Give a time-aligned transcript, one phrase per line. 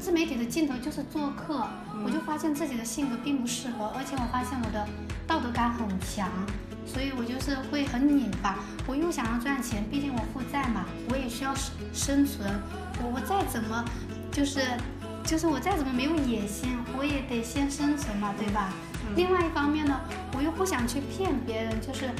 [0.00, 1.66] 自媒体的尽头就是做客，
[2.02, 4.86] 我就发现自己的性格并不适合，而且我发现我的
[5.26, 6.28] 道德感很强，
[6.86, 8.58] 所以我就是会很拧巴。
[8.86, 12.48] 我又想要赚钱，毕竟我负债嘛，我也需要生生存。
[13.02, 13.84] 我我再怎么
[14.32, 14.62] 就是
[15.22, 18.72] 就是我再怎么没有野心，我也得先生存嘛，对吧？
[19.16, 20.00] 另外一方面呢，
[20.34, 22.10] 我又不想去骗别人，就是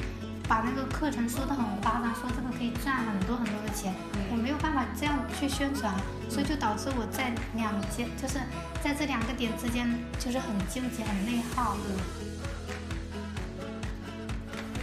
[0.51, 3.93] 把那个课程说的很夸张，说这个可以赚很多很多的钱，
[4.29, 5.95] 我没有办法这样去宣传，
[6.29, 8.37] 所以就导致我在两间，就是
[8.83, 9.87] 在这两个点之间，
[10.19, 11.77] 就是很纠结，很内耗。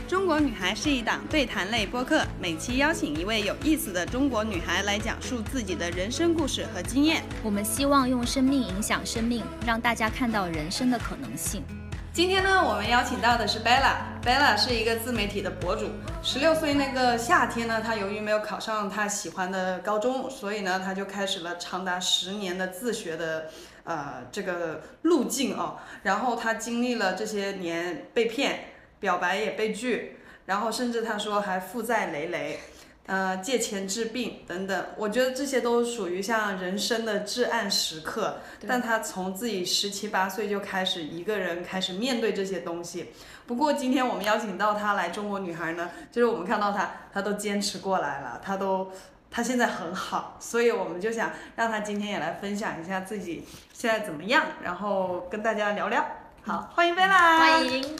[0.08, 7.22] 中国女孩是一档对谈类播客，每期邀请一位有意思的中国女孩来讲述自己的人生故事和经验。
[7.42, 11.62] 我们希望用生命影响生命，让大家看到人生的可能性。
[12.10, 14.17] 今天呢，我们邀请到的是 Bella。
[14.28, 15.86] Bella 是一个自媒体的博主。
[16.22, 23.46] 十六岁那个夏天呢，她由于没有考上她喜欢的高中，所以呢，她就开始了长达十年的自学的
[23.84, 25.78] 呃这个路径哦。
[26.02, 28.64] 然后她经历了这些年被骗、
[29.00, 32.60] 表白也被拒，然后甚至她说还负债累累。
[33.06, 38.40] 呃，借钱治病等等，我觉得这些都属于像人生的至暗时刻。
[38.66, 43.06] 但他从自己十七八岁就开始一个人开始面对这些东西。
[43.48, 48.92] 不过今天我们邀请到她来中国女孩呢，就是我们看到她，她都坚持过来了，她都
[49.30, 56.04] 他现在很好，所以我们就想让他今天也来分享一下自己现在怎么样，然后跟大家聊聊。
[56.42, 57.38] 好，欢迎贝拉。
[57.38, 57.96] 欢迎。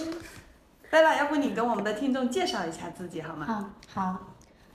[0.91, 3.47] 贝拉，要不你跟我们的听众介绍一下自己好吗？
[3.49, 4.19] 嗯，好。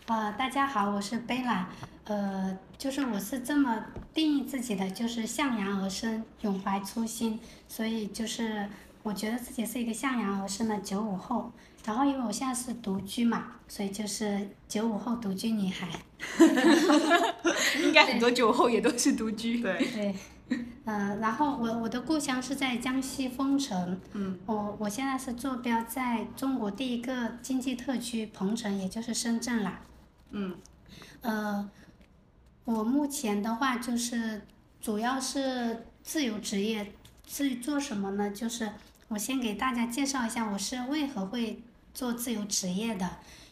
[0.07, 1.69] 呃，大家好，我是贝拉，
[2.05, 8.67] 呃，就是我是这么定义自己的，就是向阳而生，永怀初心，所以就是
[9.03, 11.51] 我觉得自己是一个向阳而生的九五后，
[11.85, 15.87] 然后因为我现在是独居嘛，所以就是九五后独居女孩。
[17.83, 19.61] 应该很多九五后也都是独居。
[19.61, 19.85] 对。
[19.93, 20.15] 对。
[20.85, 29.81] 嗯，然后我我的故乡是在江西丰城，嗯，我我现在是坐标在中国第一个经济特区鹏城，也就是深圳啦。
[30.31, 30.55] 嗯，
[31.21, 31.69] 呃，
[32.65, 34.41] 我目前的话就是
[34.81, 36.91] 主要是自由职业，
[37.25, 38.29] 至于做什么呢？
[38.29, 38.69] 就是
[39.13, 41.61] 我先给大家介绍一下我是为何会
[41.93, 43.07] 做自由职业的。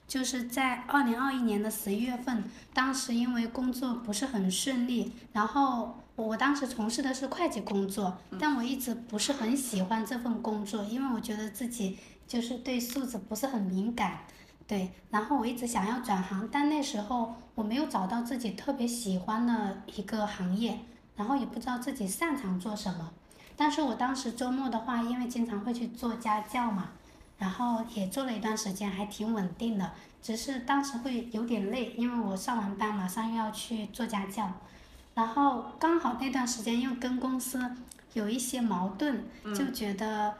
[0.08, 14.22] 就是在二零二一年的十一月份，当时因为工作不是很顺利，然后我当时从事的是会计工作，但我一直不是很喜欢这份工作，因为我觉得自己就是对数字不是很敏感。
[14.68, 20.80] 对，然后我一直想要转行，但那时候我没有找到自己特别喜欢的一个行业，
[21.16, 23.12] 然后也不知道自己擅长做什么。
[23.56, 26.89] 但是我当时周末的话，因为经常会去做家教嘛，
[27.38, 29.91] 然后也做了一段时间，还挺稳定的。
[30.22, 34.51] 只是当时会有点累，因为我上完班马上又要去做家教，
[35.16, 37.75] 然后刚好那段时间又跟公司
[38.13, 39.23] 有一些矛盾，
[39.56, 40.35] 就觉得。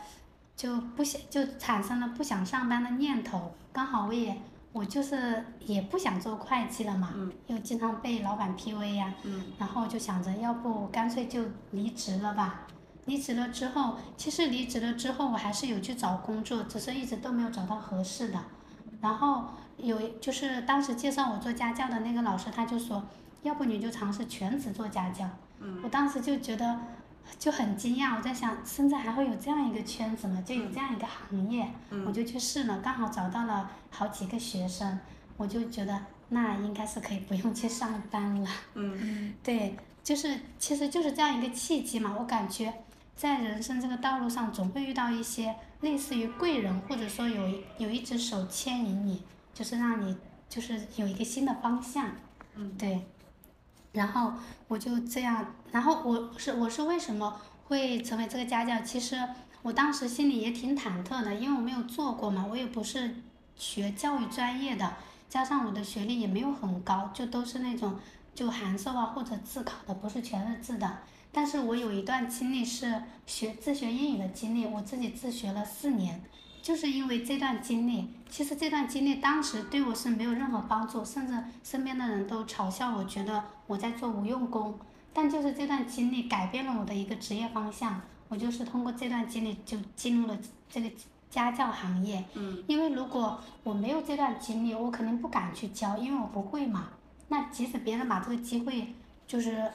[0.54, 4.40] 就不想就产生了不想上班的念头，刚好我也
[4.74, 7.16] 我就是也不想做会计了嘛，
[7.48, 9.12] 又经常被老板 PUA 呀，
[9.58, 12.68] 然后就想着要不干脆就离职了吧。
[13.06, 18.40] 离职了之后，其实离职了之后我还是有去找工作，只是一直都没有找到合适的。
[19.02, 19.46] 然后
[19.78, 23.04] 有就是当时介绍我做家教的那个老师他就说，
[23.44, 25.30] 要不你就尝试全职做家教。
[25.84, 26.80] 我当时就觉得。
[27.38, 30.44] 就很惊讶，我在想，深圳还会有这样一个圈子吗？
[30.44, 31.66] 就有这样一个行业，
[32.06, 35.00] 我就去试了，刚好找到了好几个学生，
[35.38, 35.98] 我就觉得
[36.30, 38.50] 那应该是可以不用去上班了。
[38.74, 42.74] 嗯 对，就是其实就是这样一个契机嘛，我感觉
[43.16, 49.22] 在人生这个道路上，总会遇到一些类似于贵人，或者说有有一只手牵引你，
[49.54, 50.18] 就是让你
[50.50, 52.10] 就是有一个新的方向。
[52.56, 53.06] 嗯，对。
[53.92, 54.34] 然后
[54.68, 58.82] 我就这样，然后我是我是为什么会成为这个家教？
[58.82, 59.18] 其实
[59.62, 63.16] 我当时心里也挺忐忑的，因为我没有做过嘛，我也不是
[63.56, 64.96] 学教育专业的，
[65.30, 68.00] 加上我的学历也没有很高，就都是那种
[68.34, 70.98] 就函授啊或者自考的，不是全日制的。
[71.32, 76.22] 但是我有一段经历是学自学英语的经历，我自己自学了四年。
[76.62, 81.34] 就是因为这段经历，其实这段经历当时对我是没有任何帮助，甚至
[81.64, 84.78] 身边的人都嘲笑我，觉得我在做无用功。
[85.12, 88.00] 但就是这段经历改变了我的一个职业方向，
[88.30, 90.38] 我就是通过这段经历就进入了
[90.70, 90.92] 这个
[91.32, 92.24] 家教行业。
[92.36, 92.64] 嗯。
[92.68, 96.90] 因为如果我没有这段经历，我肯定不敢去教，因为我不会嘛。
[97.30, 98.94] 那即使别人把这个机会，
[99.26, 99.72] 就是，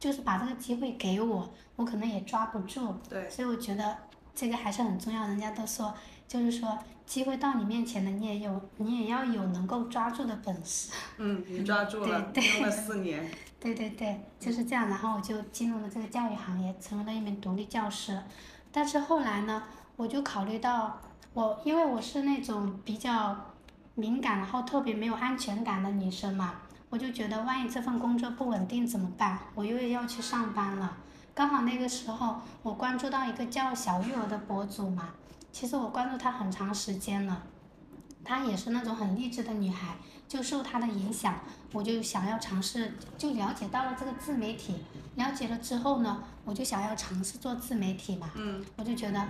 [0.00, 2.92] 就是把这个机会给我，我可能也抓不住。
[3.08, 3.30] 对。
[3.30, 3.96] 所以我觉得。
[4.32, 5.26] 这个还是很重要。
[5.26, 5.92] 人家都说，
[6.26, 10.92] 就是说机会到你面前了，你也有，你也要有能够抓住的本事。
[11.18, 13.28] 嗯，你抓住了，对对用了四年。
[13.60, 14.88] 对对对，就是这样。
[14.88, 18.18] 然后我就进入了这个教育行业，成为了一名独立教师。
[18.72, 19.64] 但是后来呢，
[19.96, 20.98] 我就考虑到
[21.34, 23.36] 我，因为我是那种比较
[23.96, 29.38] 敏感，然后特别没有安全感的女生嘛，我就觉得万一这份工作不稳定怎么办？
[29.54, 30.98] 我又要去上班了。
[31.32, 35.10] 刚好那个时候我关注到一个叫小玉儿的博主嘛，
[35.52, 37.42] 其实我关注她很长时间了，
[38.24, 39.94] 她也是那种很励志的女孩。
[40.28, 41.40] 就受她的影响，
[41.72, 44.76] 我就想要尝试，就了解到了这个自媒体。
[45.16, 48.30] 了解了之后呢，我就想要尝试做自媒体嘛。
[48.36, 48.64] 嗯。
[48.76, 49.26] 我就觉得，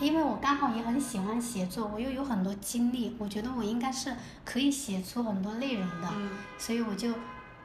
[0.00, 4.14] 因为我刚好也很喜欢写作，我又有很多经历，我觉得我应该是
[4.44, 6.08] 可以写出很多内容的。
[6.14, 6.30] 嗯。
[6.58, 7.12] 所以我就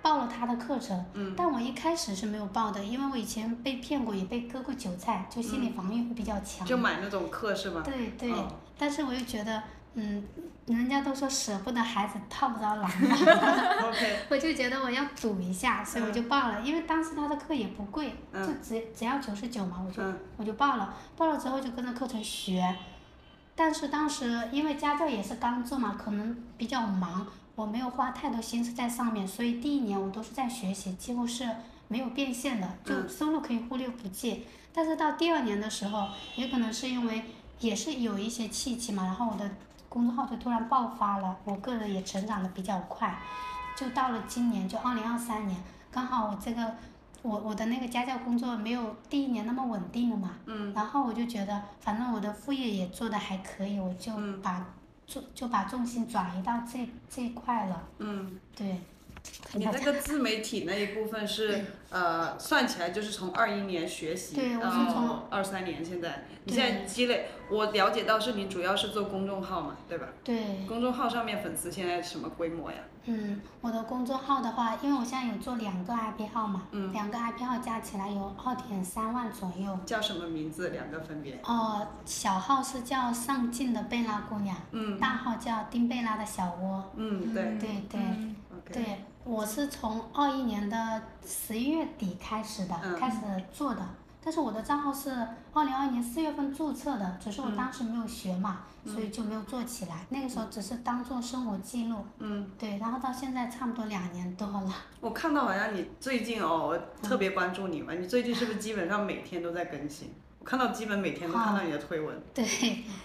[0.02, 1.06] 报了他的课程。
[1.14, 1.34] 嗯。
[1.36, 6.66] 但我一开始是没有报的，因为我以前被骗过，也被割过韭菜，就心理防御会比较强。
[6.68, 7.82] 就买那种课是吧？
[7.84, 8.32] 对对。
[8.32, 8.48] 哦。
[8.78, 9.62] 但是我又觉得。
[10.02, 10.24] 嗯，
[10.68, 12.90] 人家都说舍不得孩子套不着狼嘛，
[14.30, 16.62] 我就觉得我要赌一下，所以我就报了。
[16.62, 20.02] 因为当时他的课也不贵，就只只要九十九嘛，我就
[20.38, 20.96] 我就报了。
[21.18, 22.76] 报了之后就跟着课程学，
[23.56, 31.46] 但是当时因为家教也是刚做嘛，可能比较忙，我没有花太多心思在上面，所以第一年我都是在学习，几乎是
[31.90, 34.46] 没有变现的，就收入可以忽略不计。
[34.72, 36.08] 但是到第二年的时候，
[36.38, 37.24] 也可能是因为
[37.60, 39.50] 也是有一些契机嘛，然后我的。
[39.90, 43.20] 公众号就突然爆发了，我个人也成长的比较快，
[43.76, 46.76] 就到了今年，就二零二三年，刚好我这个，
[47.24, 54.66] 我我的那个家教工作没有第一年那么稳定了嘛，嗯，然后我就觉得，反正我的副业也做的还可以，我就把
[55.08, 58.80] 重就把重心转移到这这一块了，嗯，对。
[59.54, 70.08] 你那个自媒体那一部分是呃，算起来就是从二一年学习，然后二三年现在，你现在积累，我了解到是你主要是做公众号嘛，对吧？
[70.24, 70.66] 对。
[70.68, 72.78] 公众号上面粉丝现在什么规模呀？
[73.06, 79.80] 嗯，我的公众号的话，因为我现在有做两个 IP 号嘛，嗯两个 IP 号加起来有二点三万左右。
[79.84, 80.70] 叫什么名字？
[80.70, 81.40] 两个分别？
[81.44, 86.92] 哦，小号是叫上进的贝拉姑娘，嗯，大号叫丁贝拉的小窝。
[86.96, 87.58] 嗯，对。
[87.60, 88.00] 对对。
[88.72, 88.84] 对，
[89.24, 93.18] 我是从二一年的十一月底开始的，开始
[93.52, 93.82] 做的。
[94.22, 95.10] 但是我的账号是
[95.54, 100.06] 二零二一年四月份注册的，只是我当时没有学嘛，所以就没有做起来。
[100.10, 102.06] 那个时候只是当做生活记录。
[102.18, 102.50] 嗯。
[102.58, 104.74] 对，然后到现在差不多两年多了。
[105.00, 110.14] 我看到好像你最近哦，我特别关注你嘛，你最近是不是基本上每天都在更新？
[110.40, 112.22] 我看到基本每天都看到你的推文。
[112.34, 112.46] 对，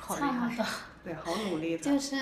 [0.09, 0.67] 差不多。
[1.05, 1.85] 对，好努力的。
[1.85, 2.17] 就是，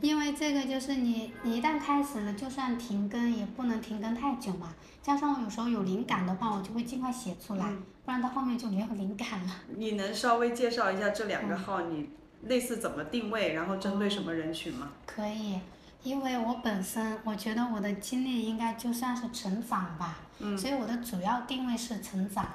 [0.00, 4.72] 因为这个就是你，你一旦开始了，就算停更也不能停更太久嘛。
[5.02, 7.66] 加上我有时候有灵感的话，我就会尽快写出来，
[8.04, 9.52] 不然到后面就没有灵感了。
[9.76, 12.08] 你能稍微介绍一下这两个号，你
[12.44, 14.92] 类似怎么定位，然后针对什么人群吗？
[15.04, 15.58] 可以。
[16.04, 20.18] 因为我本身我觉得我的经历应该就算是成长吧，
[20.56, 22.46] 所以我的主要定位是成长，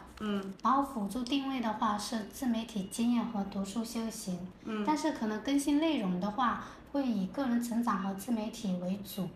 [0.64, 4.40] 然后辅助定位的话是自媒体经验和读书修行，
[4.86, 9.28] 但是可能更新内容的话会以个人成长和自媒体为主，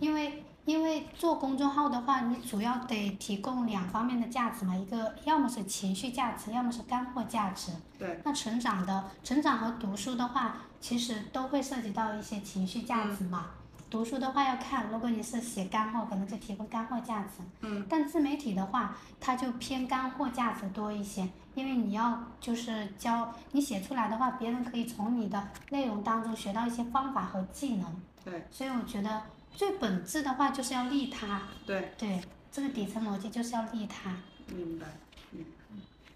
[0.00, 7.72] 因为因为做公众号的话，你主要得提供两方面的价值嘛，一个要么是情绪价值，要么是干货价值。
[7.98, 8.20] 对。
[8.24, 10.56] 那成长的成长和读书的话。
[10.80, 13.50] 其实都会涉及到一些情绪价值嘛。
[13.90, 17.42] 读书的话要看，如果你是写干货，可能就提供干货价值。
[17.60, 17.84] 嗯。
[17.88, 28.00] 但自媒体的话，它就偏干货价值多一些，因为你要就是教你写出来的话，别人可以从你的内容当中学到一些方法和技能。
[28.24, 28.46] 对。
[28.50, 29.22] 所以我觉得
[29.52, 31.42] 最本质的话就是要利他。
[31.66, 31.92] 对。
[31.98, 32.22] 对，
[32.52, 34.16] 这个底层逻辑就是要利他。
[34.54, 34.86] 明白。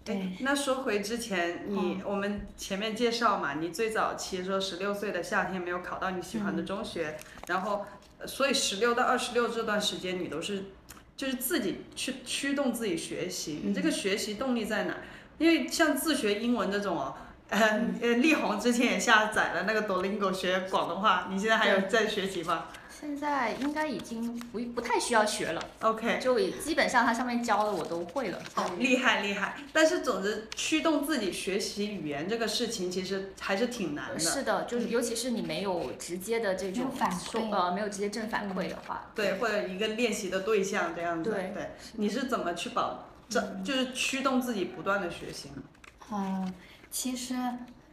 [0.05, 7.83] 对，那说回之前，你我们前面介绍嘛，你最早期说十六岁的夏天没有考到你喜欢的中学，然后，
[8.27, 10.65] 所以十六到二十六这段时间你都是，
[11.17, 14.95] 就是自己去驱动自己学习，你这个学习动力在哪？
[15.39, 17.15] 因为像自学英文这种哦，
[17.49, 17.79] 呃，
[18.17, 22.65] 力宏之前也下载了那个 Duolingo 学广东话，你现在还有在学习吗？
[23.05, 28.41] 现在应该已经不不太需要学了，OK，就基本上它上面教的我都会了。
[28.55, 29.57] 哦，厉害厉害！
[29.71, 34.19] 但是总之驱动自己学习语言这个事情，其实还是挺难的。
[34.19, 41.29] 是的，就是尤其是你没有直接的这种反馈，呃，没有直接正反馈的话，对，或者一个练习的对象这样子。
[41.29, 45.61] 对对，你是怎么去保，这就是驱动自己不断的学习呢？
[46.11, 46.53] 嗯，
[46.89, 47.35] 其实。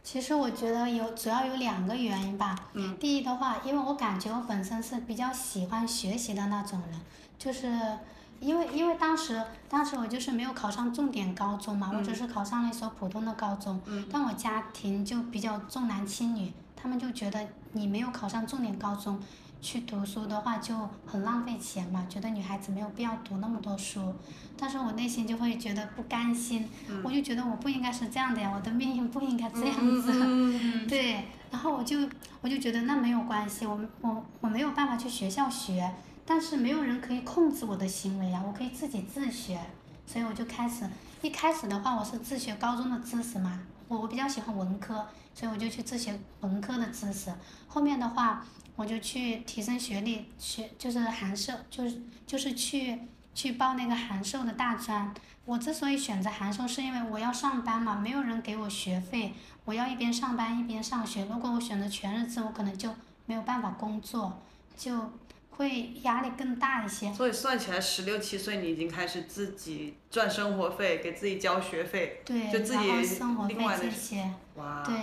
[0.03, 2.55] 其实我觉得有主要有两个原因吧。
[2.73, 2.95] 嗯。
[2.97, 6.99] 第一的话，因为我感觉我本身是比较喜欢学习的那种人，
[7.39, 7.97] 就是
[8.39, 13.81] 因为因为当时当时我就是没有考上重点高中嘛，我嗯只是考上了一所普通的高中，
[14.11, 19.17] 但我家庭就比较重男轻女，他们就觉得你没有考上重点高中。
[19.63, 24.13] 去读书的话就很浪费钱嘛，觉得女孩子没有必要读那么多书，
[24.57, 26.69] 但是我内心就会觉得不甘心，
[27.01, 30.11] 我就觉得我不应该是这样的呀，我的命运不应该这样子。
[30.13, 30.85] 嗯。
[30.85, 31.97] 对，然后我就
[32.41, 35.89] 我就觉得那没有关系，我我我没有办法去学校学，
[36.25, 39.57] 但是没有人可以控制我的行为呀，我可以自己自学，
[40.05, 40.85] 所以我就开始
[41.21, 47.33] 一开始的话我是自学高中的知识嘛，我我比较喜欢文科，所以我就去自学文科的知识，
[47.67, 52.99] 后面的话我就去提升学历，学就是函授，就是就是去
[53.33, 55.13] 去报那个函授的大专。
[55.45, 59.33] 我之所以选择函授，是因为我要上班嘛，没有人给我学费，
[59.65, 61.25] 我要一边上班一边上学。
[61.25, 62.93] 如果我选择全日制，我可能就
[63.25, 64.41] 没有办法工作，
[64.77, 65.11] 就
[65.57, 67.13] 会压力更大一些。
[67.13, 74.29] 所以算起来，十六七岁你已经开始自己赚生活费，给自己交学费，对，就自己生活费这些。
[74.55, 74.95] 哇，对，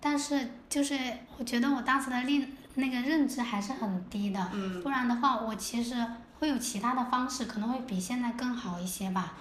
[0.00, 0.98] 但是就是
[1.38, 5.94] 我觉得我当时的认那个认知还是很低的，嗯不然的话我其实
[6.38, 9.34] 会有其他的方式，可能会比现在更好一些吧。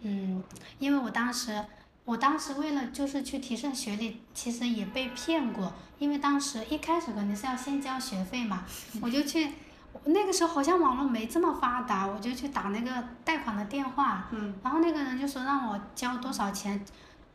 [0.00, 0.42] 嗯
[0.78, 1.64] 因为我当时
[2.04, 8.64] 我当时为了就是去提升学历，其实也被骗过，因为当时一开始肯定是要先交学费嘛，
[9.02, 9.50] 我就去。
[10.04, 14.54] 那个时候好像网络没这么发达，我就去打那个贷款的电话，嗯。
[14.62, 16.84] 然后那个人就说让我交多少钱，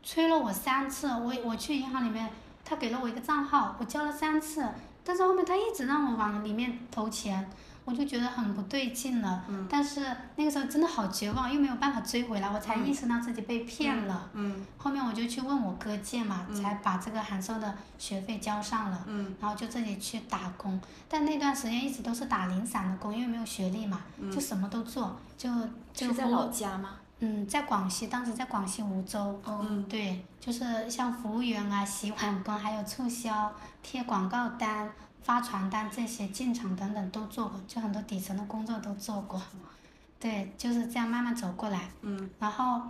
[0.02, 2.28] 催了我三次，我我去银行里面，
[2.64, 4.66] 他给了我一个账号，我交了三次，
[5.04, 7.48] 但是后面他一直让我往里面投钱，
[7.88, 9.42] 我就觉得很不对劲了。
[9.48, 10.04] 嗯但是
[10.36, 14.28] 那个时候真的好绝望，又没有办法追回来，我才意识到自己被骗了。
[14.34, 19.04] 嗯后面我就去问我哥借嘛，才把这个函授的学费交上了。
[19.06, 20.78] 嗯然后就自己去打工，
[21.08, 25.48] 但那段时间一直都是打零散的工，因为没有学历嘛，就什么都做，就
[25.94, 26.90] 就在老家吗？
[27.20, 33.52] 嗯，在广西，当时在广西梧州，嗯对，就是像服务员啊、洗碗工，还有促销、
[33.82, 34.88] 贴广告单、
[35.22, 39.40] 发传单这些，进厂等等都做过，就很多底层的工作都做过。
[40.18, 41.90] 对，就是这样慢慢走过来。
[42.02, 42.80] 嗯然后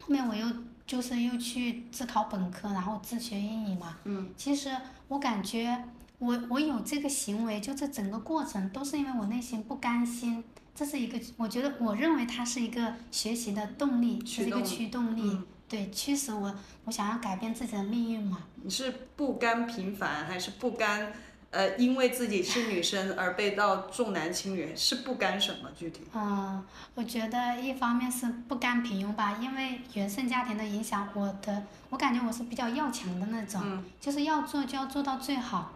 [0.00, 0.46] 后面我又
[0.86, 3.96] 就是又去自考本科，然后自学英语嘛。
[4.04, 4.70] 嗯其实
[5.08, 5.84] 我感觉
[6.18, 18.38] 我我有这个行为，就这整个过程都是因为我内心不甘心，这是一个我觉得我认为它是一个学习的动力，是一个驱动驱动力，嗯对，驱使我我想要改变自己的命运嘛。
[18.62, 21.12] 你是不甘平凡，还是不甘？
[21.50, 26.02] 呃，因为自己是女生而被到重男轻女，是不甘什么具体？
[26.12, 26.62] 嗯，
[26.94, 35.72] 我觉得一方面是不甘平庸吧，因为原生家庭的影响，我的我感觉我是比较要强的那种，嗯就是要做就要做到最好。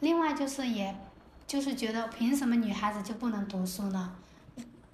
[0.00, 0.94] 另外就是也，
[1.46, 4.14] 就是觉得凭什么女孩子就不能读书呢？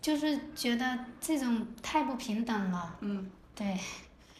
[0.01, 2.97] 就是觉得这种太不平等了。
[3.01, 3.79] 嗯对。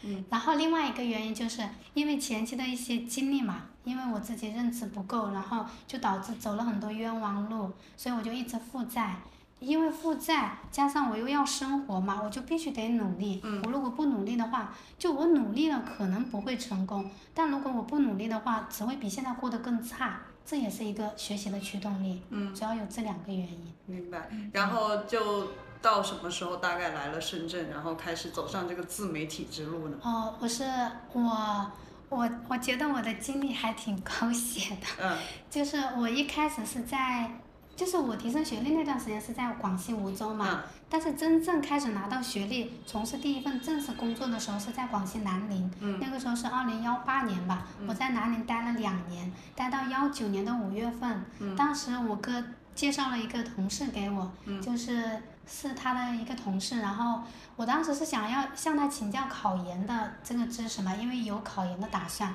[0.03, 0.25] 嗯。
[0.31, 9.17] 然后另外一个原因就是因为前期的一些经历嘛，因为我自己认知不够，然后就导致走了很多冤枉路，所以我就一直负债。
[9.59, 13.43] 因为负债加上我又要生活嘛，我就必须得努力。
[13.45, 20.21] 嗯我如果不努力的话，就我努力了可能不会成功，但如果我不努力的话，只会比现在过得更差。
[20.47, 22.23] 这也是一个学习的驱动力。
[22.31, 23.73] 嗯，主要有这两个原因。
[23.85, 24.31] 明白。
[24.53, 25.49] 然后就
[25.83, 29.97] 到什么时候大概来了深圳，然后开始走上这个自媒体之路呢？
[30.03, 30.65] 哦，我是
[31.13, 31.71] 我
[32.09, 34.87] 我我觉得我的经历还挺狗血的。
[35.03, 35.17] 嗯
[35.51, 37.41] 就是我一开始是在，
[37.75, 40.59] 就是我提升学历那段时间是在广西梧州嘛，嗯
[40.93, 52.43] 但是真正开始拿到学历，从事第一份正式工作的时候是在广西南宁，嗯那个时候是二零幺八年吧，我在南宁待了两年，待到幺九年的五月份，嗯当时我哥
[52.75, 57.23] 介绍了一个同事给我，嗯就是是他的一个同事，然后
[57.57, 62.33] 我当时是想要向他请教考研的这个知识嘛，因为有考研的打算，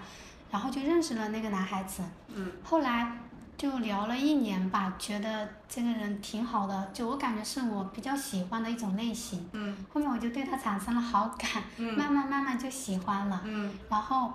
[0.51, 2.03] 然后就认识了那个男孩子。
[2.27, 3.17] 嗯后来
[3.57, 9.47] 就聊了一年吧，觉得这个人挺好的，就我感觉是我比较喜欢的一种类型。
[9.53, 14.33] 嗯后面我就对他产生了好感，嗯慢慢慢慢就喜欢了，嗯，然后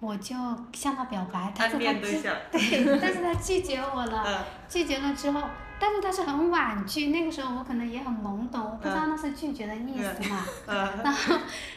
[0.00, 0.34] 我就
[0.72, 4.24] 向他表白，但暗是他拒恋 对但是他拒绝我了。
[4.26, 5.42] 嗯 拒绝了之后，
[5.80, 10.44] 但是他是很婉拒，那个时候我可能也很懵懂，我不知道那是拒绝的意思嘛。
[10.66, 11.34] 嗯 然后，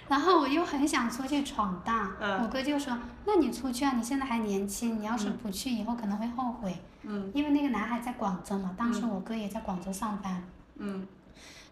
[0.10, 6.78] 然后我又很想出去闯荡，嗯我哥就说：“那你出去啊，你现在还年轻，你要是不去，以后可能会后悔。
[7.04, 10.44] 嗯因为那个男孩在广州嘛，当时我哥也在广州上班，
[10.78, 11.08] 嗯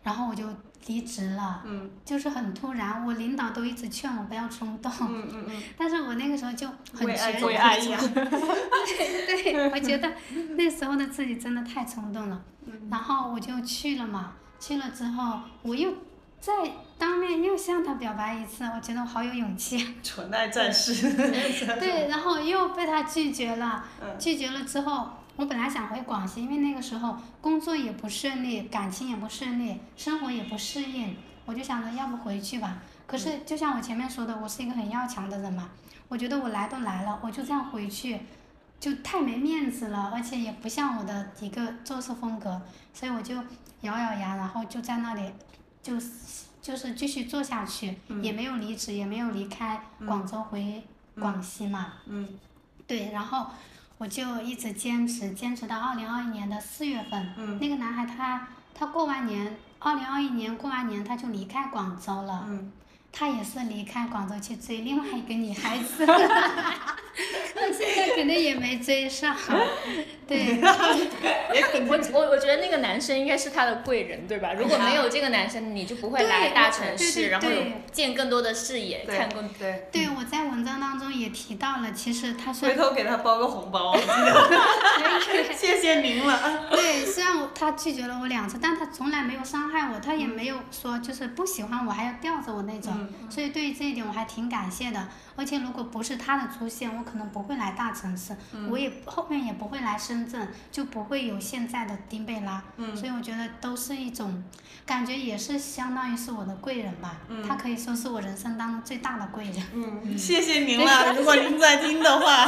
[0.03, 0.43] 然后我就
[0.87, 7.99] 离职了，嗯就是很突然，我领导都一直劝我不要冲动，嗯嗯嗯，但是我那个时候就很为爱决做爱绝呀。
[9.27, 10.11] 对，我觉得
[10.55, 12.41] 那时候的自己真的太冲动了。
[12.65, 15.91] 嗯然后我就去了嘛，去了之后，我又
[16.39, 16.53] 再
[16.97, 19.95] 当面又向他表白一次，我觉得我好有勇气。
[20.03, 21.11] 纯爱战士。
[21.79, 23.83] 对，然后又被他拒绝了。
[24.01, 31.15] 嗯拒绝了之后，我本来想回广西，因为那个时候工作也不顺利，感情也不顺利，生活也不适应，
[31.45, 32.79] 我就想着要不回去吧。
[33.07, 35.69] 可是就像我前面说的，我是一个很要强的人嘛，
[36.09, 38.19] 我觉得我来都来了，我就这样回去，
[38.81, 42.61] 就太没面子了，而且也不像我的一个做事风格，
[42.93, 43.35] 所以我就
[43.79, 45.31] 咬咬牙，然后就在那里，
[45.81, 45.93] 就
[46.61, 50.83] 就是继续做下去，也没有离职，也没有离开广州回
[51.17, 51.93] 广西嘛。
[52.07, 52.27] 嗯
[52.85, 53.47] 对，然后
[53.99, 57.33] 我就一直坚持，坚持到二零二一年的四月份。
[57.37, 62.45] 嗯那个男孩他他过完年，二零二一年过完年他就离开广州了。
[62.47, 62.71] 嗯。
[63.11, 66.05] 他也是离开广州去追另外一个女孩子，
[67.55, 69.35] 那现在肯定也没追上。
[70.29, 70.61] 对，
[71.89, 74.53] 我我我觉得那个男生应该是他的贵人，对吧？
[74.53, 79.87] 如果没有这个男生，你就不会来大城市，然后有对见更多的视野，对看更对。
[79.91, 83.97] 对，我在文章当中也提到了，其实他是回头给他包个红包。
[85.57, 86.67] 谢谢您了。
[86.69, 95.07] 对，虽然我他拒绝了我两次，但他从来没有伤害我，他也没有说就是不喜欢我还要吊着我那种，所以对于这一点我还挺感谢的。
[95.39, 98.35] 而且如果不是他的出现，我可能不会来大城市，
[98.69, 102.61] 我也后面也不会来深圳，就不会有现在的丁贝拉。
[102.93, 104.43] 所以我觉得都是一种
[104.85, 107.19] 感觉，也是相当于是我的贵人吧。
[107.47, 109.63] 他可以说是我人生当中最大的贵人。
[109.73, 111.13] 嗯，谢谢您了。
[111.13, 112.45] 如果您在听的话，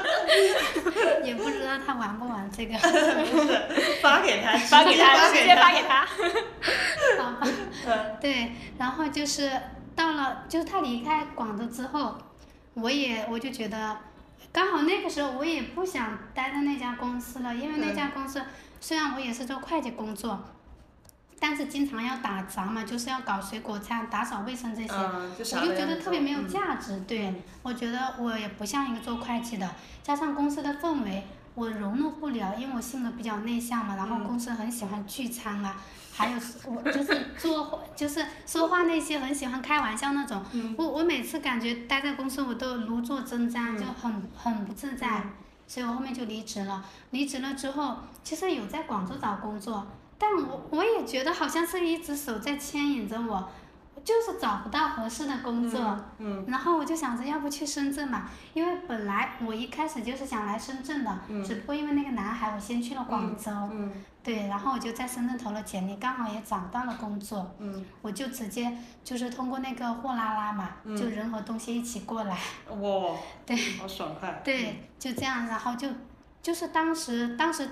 [1.24, 2.76] 也不知道他玩不玩这个。
[4.02, 6.04] 发给他，发给他，直接发给他。
[7.22, 7.46] 好吧，
[8.20, 9.52] 对，然后就是
[9.94, 12.16] 到了，就是他离开广州之后，
[12.74, 13.96] 我也我就觉得，
[14.52, 18.42] 刚好那个时候我也不想待在那家公司了，因为那家公司
[18.80, 20.42] 虽然我也是做会计工作，
[21.38, 26.48] 但是经常要打杂嘛，就是要搞水果餐、打扫卫生这些，嗯，就我就觉得特别没有嗯。
[26.48, 27.00] 价值。
[27.06, 29.68] 对，我觉得我也不像一个做会计的，
[30.02, 35.76] 加上公司的氛围，我融入不了，因为我性格比较内向嘛，然后公司很喜欢聚餐啊，
[36.20, 40.42] 还有我就是 做就是说话那些很喜欢开玩笑那种，
[40.76, 45.22] 我我每次感觉待在公司我都如坐针毡，就很很不自在，
[45.66, 46.84] 所以我后面就离职了。
[47.10, 49.86] 离职了之后，其实有在广州找工作，
[50.18, 53.48] 但我我也觉得好像是一只手在牵引着我，
[54.04, 55.98] 就是找不到合适的工作。
[56.18, 58.28] 嗯然后我就想着，要不去深圳嘛？
[58.54, 63.50] 因为本来我一开始就是想来深圳的，只不过因为那个男孩，我先去了广州。
[63.72, 68.70] 嗯对，然后我就在深圳投了简历，刚好也找到了工作，嗯，我就直接
[69.02, 72.36] 就是通过那个货拉拉嘛，就人和东西一起过来。
[72.68, 74.42] 哇， 对，好爽快。
[74.44, 75.88] 对，就这样，然后就
[76.42, 77.66] 就是当时当时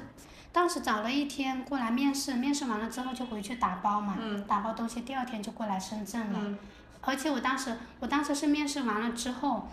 [0.53, 6.39] 当时找了一天过来面试，面试完了之后就回去打包嘛，打包东西，第二天就过来深圳了。
[6.43, 6.59] 嗯
[7.01, 9.69] 而且我当时我当时是面试完了之后，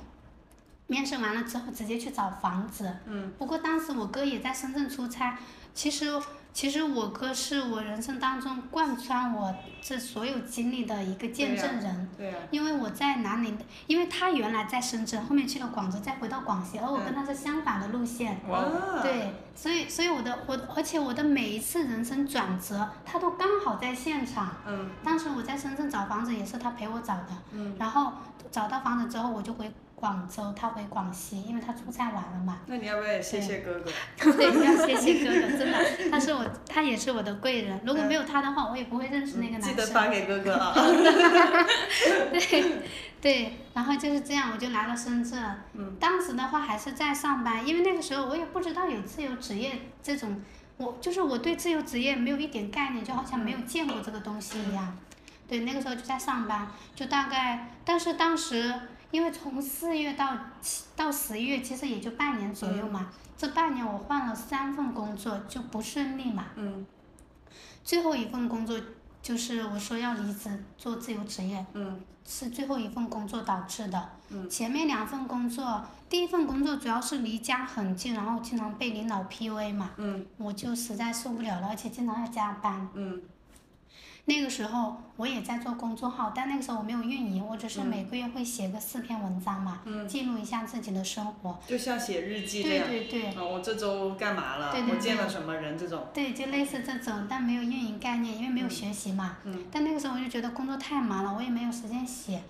[0.88, 2.98] 面试完了之后直接去找房子。
[3.06, 3.34] 嗯。
[3.38, 5.38] 不过当时我哥也在深圳出差，
[5.74, 6.06] 其实
[6.56, 12.10] 其实我哥是我人生当中贯穿我这所有经历的一个见证人。
[12.18, 12.36] 对呀。
[12.50, 18.40] 因为我在南宁，因为他原来在深圳，后面去了广州，再回到广西，而我跟他是相反的路线。
[18.48, 18.64] 哇。
[19.04, 24.56] 对，所以所以我的我，而且我的每一次人生转折，他都刚好在现场。
[24.66, 24.90] 嗯。
[25.04, 27.28] 当时我在深圳找房子也是他陪我找的。
[27.52, 27.76] 嗯。
[27.78, 28.14] 然后
[28.50, 32.60] 找到房子之后，我就回广州，他回广西，因为他出差完了嘛。
[32.68, 33.90] 那你要不要也谢谢哥哥？
[34.34, 37.80] 对，要谢谢哥哥，真的，他是我，他也是我的贵人。
[37.86, 39.70] 如果没有他的话，我也不会认识那个男生。
[39.72, 40.74] 记得发给哥哥啊。
[42.32, 42.82] 对，
[43.22, 45.42] 对，然后就是这样，我就来了深圳。
[45.74, 45.96] 嗯。
[46.00, 50.42] 当时的话还是在上班，因为那个时候我也不知道有自由职业这种，
[50.78, 54.98] 我就是我对自由职业没有一点概念，就好像没有见过这个东西一样。
[55.48, 58.74] 对，那个时候就在上班，就大概，但是当时
[59.16, 63.10] 因为从四月到七到十一月，其实也就半年左右嘛。
[63.38, 66.48] 这半年我换了三份工作，就不顺利嘛。
[66.56, 66.86] 嗯。
[67.82, 68.78] 最后一份工作
[69.22, 71.66] 就是我说要离职做自由职业。
[71.72, 72.02] 嗯。
[72.26, 74.10] 是最后一份工作导致的。
[74.28, 74.50] 嗯。
[74.50, 79.92] 前面两份工作，第一份工作主要是离家很近，然后经常被领导 PUA 嘛。
[79.96, 80.26] 嗯。
[80.36, 82.86] 我就实在受不了了，而且经常要加班。
[82.94, 83.22] 嗯。
[84.28, 91.60] 那个时候我也在做公众号，但那个时候我没有运营，我只是每个月会写个四篇文章嘛，嗯记录一下自己的生活。
[91.68, 92.88] 就像写日记这对样。
[92.88, 93.26] 对对。
[93.36, 94.72] 啊，我这周干嘛了？
[94.72, 96.08] 对对对我见了什么人这种。
[96.12, 99.38] 对，就类似这种，但没有运营概念，因为没有学习嘛。
[99.44, 99.66] 嗯。
[99.72, 102.42] 但那个时候我就觉得工作太忙了，我也没有时间写，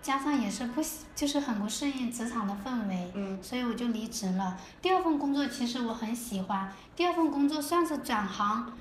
[0.00, 3.10] 加上也是不喜，就是很不适应职场的氛围。
[3.14, 3.42] 嗯。
[3.42, 4.56] 所以我就离职了。
[4.80, 8.72] 第二份工作其实我很喜欢，第二份工作算是转行，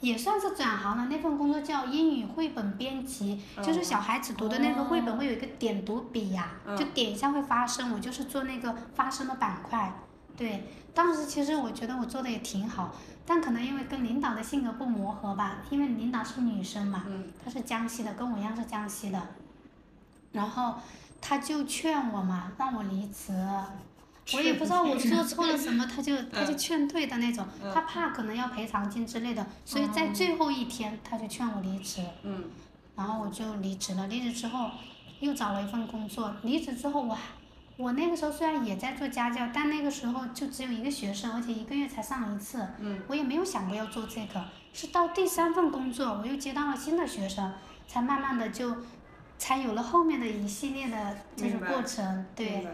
[0.00, 9.92] 也算是转行了，那份工作叫英语绘本编辑，就是小孩子读的那个绘本会有一个点读笔呀、就点一下会发声，我就是做那个发声的板块。
[10.36, 17.06] 对，当时其实我觉得我做的也挺好，但可能因为跟领导的性格不磨合吧，因为领导是女生嘛，
[17.42, 19.20] 她是江西的，跟我一样是江西的，
[20.32, 20.74] 然后
[21.22, 23.32] 她就劝我嘛，让我离职。
[24.34, 32.02] 我也不知道我做错 了什么，他就他就劝退的那种，他怕可能要赔偿金之类的，所以在最后一天他就劝我离职。
[32.22, 32.44] 嗯。
[32.96, 34.70] 然后我就离职了，离职之后
[35.20, 37.20] 又找了一份工作，离职之后我还
[37.76, 47.52] 我那个时候虽然也在做家教，但那个时候就只有一个学生，而且一个月才上一次，嗯我也没有想过要做这个，是到第三份工作我又接到了新的学生，
[47.86, 48.74] 才慢慢的就
[49.36, 52.66] 才有了后面的一系列的这种明白过程，对。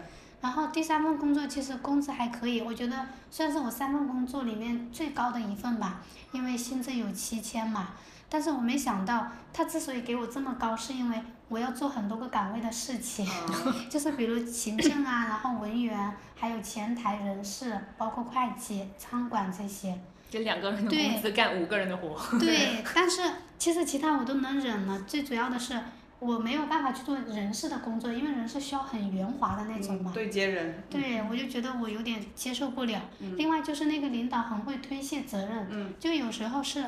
[0.43, 6.01] 然后第三份工作其实工资还可以，我觉得算是我三份工作里面最高的一份吧，
[6.33, 7.91] 因为薪资有七千嘛。
[8.27, 13.25] 但是我没想到，他之所以给我这么高，是因为我要做很多个岗位的事情，
[13.89, 19.97] 就是比如行政啊，然后文员，还有前台人事，包括会计、仓管这些。
[20.29, 22.19] 就两个人的对工资干五个人的活。
[22.37, 23.21] 对， 但是
[23.57, 25.79] 其实其他我都能忍了，最主要的是
[26.23, 30.11] 我没有办法去做人事的工作，因为人事需要很圆滑的那种嘛。
[30.13, 30.83] 对接人。
[30.89, 33.01] 对，我就觉得我有点接受不了。
[33.35, 36.85] 另外就是那个领导很会推卸责任，就有时候是，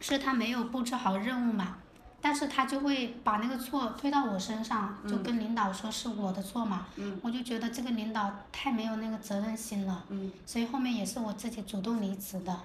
[0.00, 1.78] 是他没有布置好任务嘛，
[2.24, 6.86] 但是他就会把那个错推到我身上，就跟领导说是我的错嘛。
[7.20, 10.02] 我就觉得这个领导太没有那个责任心了，
[10.46, 12.58] 所以后面也是我自己主动离职的。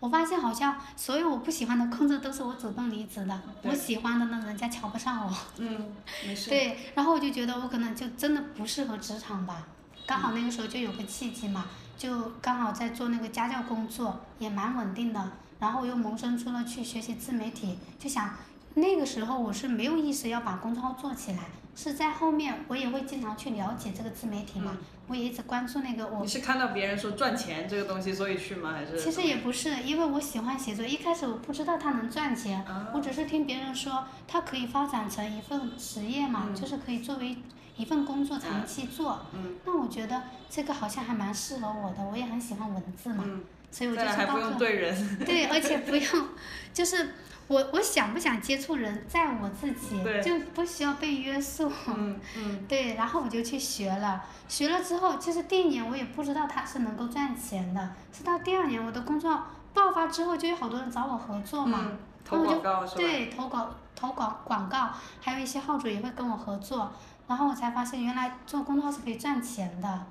[0.00, 5.32] 我发现好像所有我不喜欢的工作都是我主动离职的，我喜欢的呢，人家瞧不上我。
[5.58, 5.94] 嗯，
[6.26, 6.50] 没事。
[6.50, 9.68] 对，然后我就觉得我可能就真的不适合职场吧，
[10.04, 11.66] 刚好那个时候就有个契机嘛，
[11.96, 18.34] 就刚好在做那个家教工作，也蛮稳定的，然后又萌生出了去学习自媒体，就想
[18.76, 21.38] 那个时候我是没有意识要把公众号做起来，
[21.74, 24.76] 是在后面我也会经常去了解这个自媒体嘛，
[25.08, 28.72] 我也一直关注那个我你是看到别人说赚钱这个东西，所以去吗？
[28.72, 29.00] 还是？
[29.00, 32.62] 其实也不是，因为我喜欢写作，一开始我不知道它能赚钱，
[32.92, 37.34] 我只是听别人说它可以发展成一份职业嘛，就是可以作为
[37.78, 39.20] 一份工作长期做。
[39.64, 43.24] 那我觉得这个好像还蛮适合我的，我也很喜欢文字嘛，
[43.70, 44.58] 所以我就再来还不用去报课。
[44.58, 45.18] 对人。
[45.24, 46.28] 对，而且不用，
[46.72, 47.14] 就是
[47.48, 51.70] 我我想不想接触人，在我自己，就不需要被约束。
[51.88, 59.42] 嗯嗯对，然后我就去学了，学了之后，其实第一年我也不知道它是能够赚钱的，是到第二年我的工作
[59.74, 63.00] 爆发之后，就有好多人找我合作嘛，嗯，投然后我就广告是吧？
[63.00, 66.90] 对投广投广广告，还有一些号主也会跟我合作，
[67.28, 70.06] 然后我才发现原来做公众号是可以赚钱的。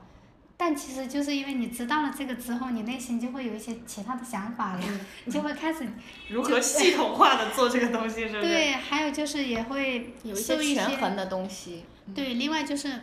[0.57, 4.79] 但其实就是因为你知道了这个之后，你内心就会有一些其他的想法了，
[5.25, 5.85] 你就会开始
[6.29, 8.41] 如何系统化的做这个东西，是不是？
[8.41, 11.83] 对，还有就是也会有一受些权衡的东西。
[12.13, 13.01] 对，另外就是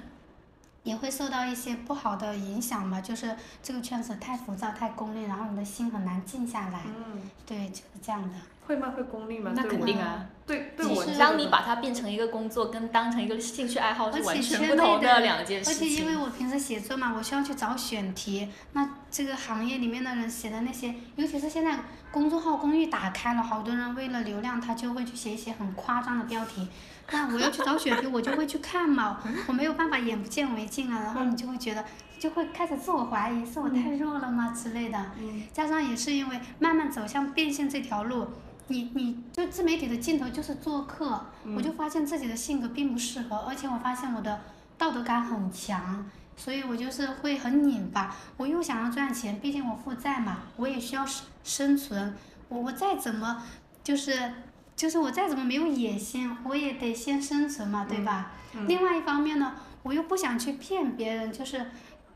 [0.85, 6.81] 也会受到一些不好的影响嘛，就是这个圈子太浮躁、太功利，然后你的心很难静下来。
[6.87, 8.35] 嗯，对，就是这样的。
[8.67, 8.93] 会吗？
[8.97, 9.53] 会功利吗？
[9.55, 10.27] 那肯定啊。
[10.45, 16.21] 对对我当你把它变成一个工作，跟当成一个兴趣爱好是而完全不同的两件事而且因为情。
[16.21, 21.79] 我平时写作嘛，我需要去找选题，那这个行业里面的人写的那些，尤其是现在
[22.11, 26.69] 公众号公寓打开了，好多人为了流量，他就会去写一些很夸张的标题。
[27.13, 31.85] 那我要去找选题，我就会去看嘛，我没有办法眼不见为净啊，然后你就会觉得，
[32.19, 34.99] 就会开始自我怀疑，是我太弱了吗之类的。
[35.21, 38.27] 嗯加上也是因为慢慢走向变现这条路，
[38.73, 44.41] 你你就自媒体的尽头就是做客，我就发现自己的性格并不适合，而且我发现我的
[44.79, 48.17] 道德感很强，所以我就是会很拧巴。
[48.39, 52.17] 我又想要赚钱，毕竟我负债嘛，我也需要生生存。
[52.49, 53.45] 我我再怎么
[53.85, 54.33] 就是
[54.75, 58.33] 就是我再怎么没有野心，我也得先生存嘛，对吧？
[58.67, 61.67] 另外一方面呢，我又不想去骗别人，就是。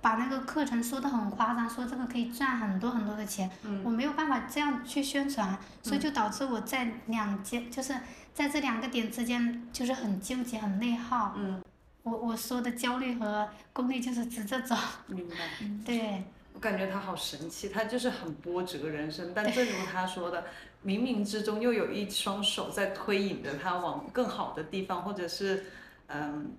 [0.06, 3.50] 把那个课程说的很夸张，说这个可以赚很多很多的钱，
[3.82, 7.92] 我没有办法这样去宣传，所以就导致我在两间，就是
[8.32, 11.34] 在这两个点之间，就是很纠结、很内耗。
[11.36, 11.60] 嗯，
[12.04, 15.34] 我我说的焦虑和功利就是指这种，明白。
[15.84, 16.22] 对
[16.54, 20.44] 我感觉他好神奇，他就是很波折人生，但正如他说的，
[20.84, 25.64] 冥冥之中又有一双手在推引着他往更好的地方，或者是
[26.06, 26.52] 嗯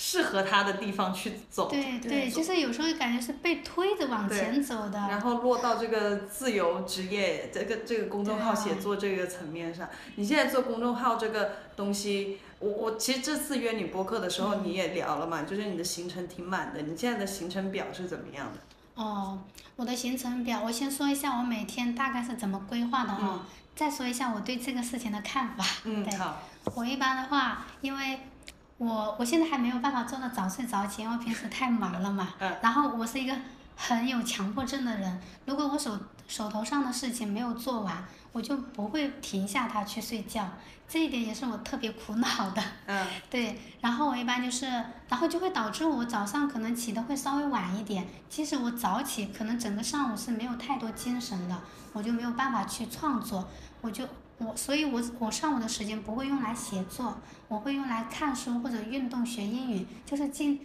[0.00, 1.68] 适合他的地方去走。
[1.68, 4.96] 对对，就是有时候感觉是被推着往前走的。
[4.96, 19.02] 然后落到这个自由职业这个这个公众号写作这个层面上，你现在做公众号这个东西，我我其实这次约你播客的时候你也聊了嘛，就是你的行程挺满的，你现在的行程表是怎么样的？
[19.02, 19.40] 哦，
[19.74, 25.64] 我的行程表，我先说一下我每天大概是怎么规划的哈，再说一下我对这个事情的看法。
[25.84, 26.42] 嗯，对，好，
[26.76, 28.20] 我一般的话，因为
[28.78, 32.34] 我我现在还没有办法做到早睡早起，因为平时太忙了嘛。
[32.38, 33.36] 嗯然后我是一个
[33.76, 40.48] 很有强迫症的人，如果我手手头上的事情没有做完，我就不会停下它去睡觉。
[40.88, 42.62] 这一点也是我特别苦恼的。
[42.86, 44.66] 嗯 对，然后我一般就是，
[45.08, 48.06] 然后就会导致我早上可能起的会稍微晚一点。
[48.30, 51.60] 即使我早起，可能整个上午是没有太多精神的，
[51.92, 53.46] 我就没有办法去创作，
[53.82, 54.06] 我就
[54.38, 60.60] 我，所以我我上午的时间不会用来写作，我会用来看书或者运动学英语，就是进，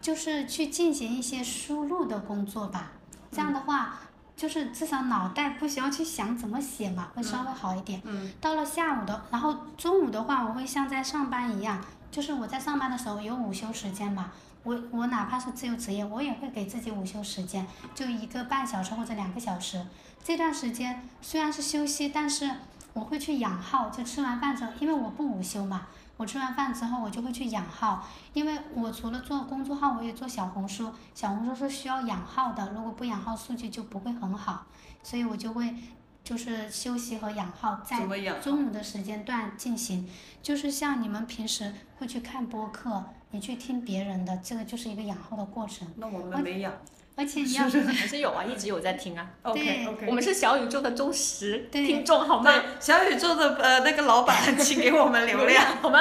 [0.00, 2.92] 就是去进行一些输入的工作吧。
[3.30, 4.00] 这样的话，
[4.36, 8.02] 就是至少脑袋不需要去想怎么写嘛，会稍微好一点。
[8.04, 14.32] 嗯到了下午的，然后中午的话，我会像在上班一样，就是我在上班的时候有午休时间嘛，
[14.64, 19.86] 我我哪怕是自由职业，我也会给自己午休时间，就一个半小时或者两个小时。
[20.24, 22.50] 这段时间虽然是休息，但是
[22.94, 34.66] 我会去养号，就吃完饭之后，因为我不午休嘛，我吃完饭之后我就会去养号，因为我除了做公众号，我也做小红书，小红书是需要养号的，如果不养号，数据就不会很好，
[35.02, 35.74] 所以我就会
[36.22, 38.06] 就是休息和养号在
[38.40, 40.08] 中午的时间段进行，
[40.42, 46.42] 就是像你们平时会去看播客，你去听别人的，这个就是一个养号的过程，那我们。
[46.42, 46.72] 没养。
[47.14, 49.26] 而且你 要还是有啊，一直有在听啊。
[49.42, 50.06] OK 对 OK。
[50.08, 52.52] 我们是小宇宙的忠实听众，好吗？
[52.80, 55.64] 小宇宙的呃那个老板，请给我们流量。
[55.82, 56.00] 好吗？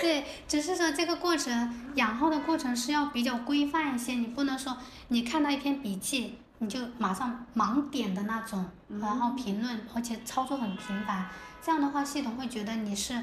[0.00, 4.76] 对，只是说这个过程养号的过程是要比较规范一些，你不能说
[5.08, 8.66] 你看到一篇笔记你就马上盲点的那种，
[9.00, 11.26] 然后评论，而且操作很频繁，
[11.62, 13.14] 这样的话系统会觉得你是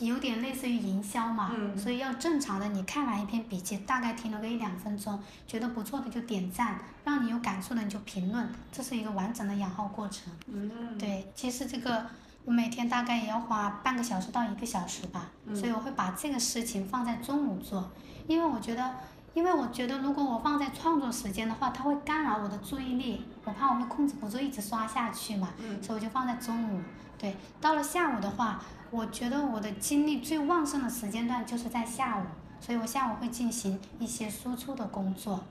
[0.00, 1.76] 有点类似于营销嘛，嗯。
[1.76, 10.32] 所以要正常的，你看完一篇笔记，大概停留个一两分钟，觉得不错的就点赞，让你有感触的你就评论，这是一个完整的养号过程。
[10.46, 10.98] 嗯。
[10.98, 12.06] 对，其实这个
[12.44, 17.90] 我每天大概也要花半个小时到一个小时吧，所以我会把这个事情放在中午做，
[18.28, 18.94] 因为我觉得，
[19.34, 25.48] 因为我觉得如果我放在创作时间的话，它会干扰我的注意力，我怕我会控制不住一直刷下去嘛，
[25.82, 26.80] 所以我就放在中午。
[27.18, 32.22] 对，到了下午的话，我觉得我的精力最旺盛的时间段就是在下午，
[32.60, 35.44] 所以我下午会进行一些输出的工作。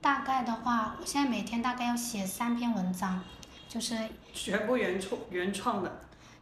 [0.00, 3.22] 大概的话，我现在每天大概要写三篇文章，
[3.68, 3.96] 就是
[4.32, 6.00] 全部原创原创的。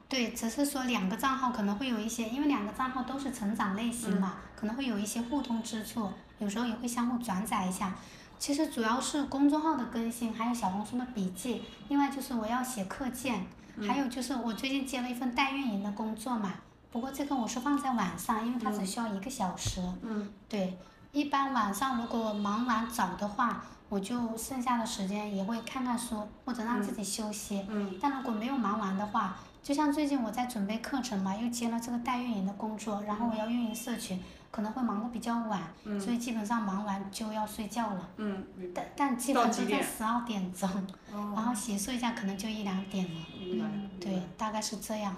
[0.08, 7.94] 对，只是说两个账号可能会有一些，因为两个账号都是成长类型嘛，可能会有一些互通之处，有时候也会相互转载一下。
[8.38, 13.44] 其实主要是公众号的更新，还有小红书的笔记，另外就是我要写课件，
[13.86, 16.54] 还有就是我最近接了一份代运营的工作嘛，
[16.90, 19.82] 不过这个我是放在晚上，因为它只需要一个小时。
[20.02, 20.76] 嗯对，
[21.12, 27.64] 一般晚上如果忙完早的话，我就剩下的时间也会看看书或者让自己休息。
[27.68, 35.60] 嗯但如果没有忙完的话，就像最近我在准备课程嘛，又接了这个代运营的工作，然后我要运营社群，可能会忙得比较晚，
[36.00, 38.08] 所以基本上忙完就要睡觉了。
[38.16, 40.68] 嗯，但但基本都在十二点钟，
[41.10, 43.20] 然哦，后洗漱一下可能就一两点了。
[43.40, 43.90] 嗯。
[44.00, 45.14] 对，大概是这样。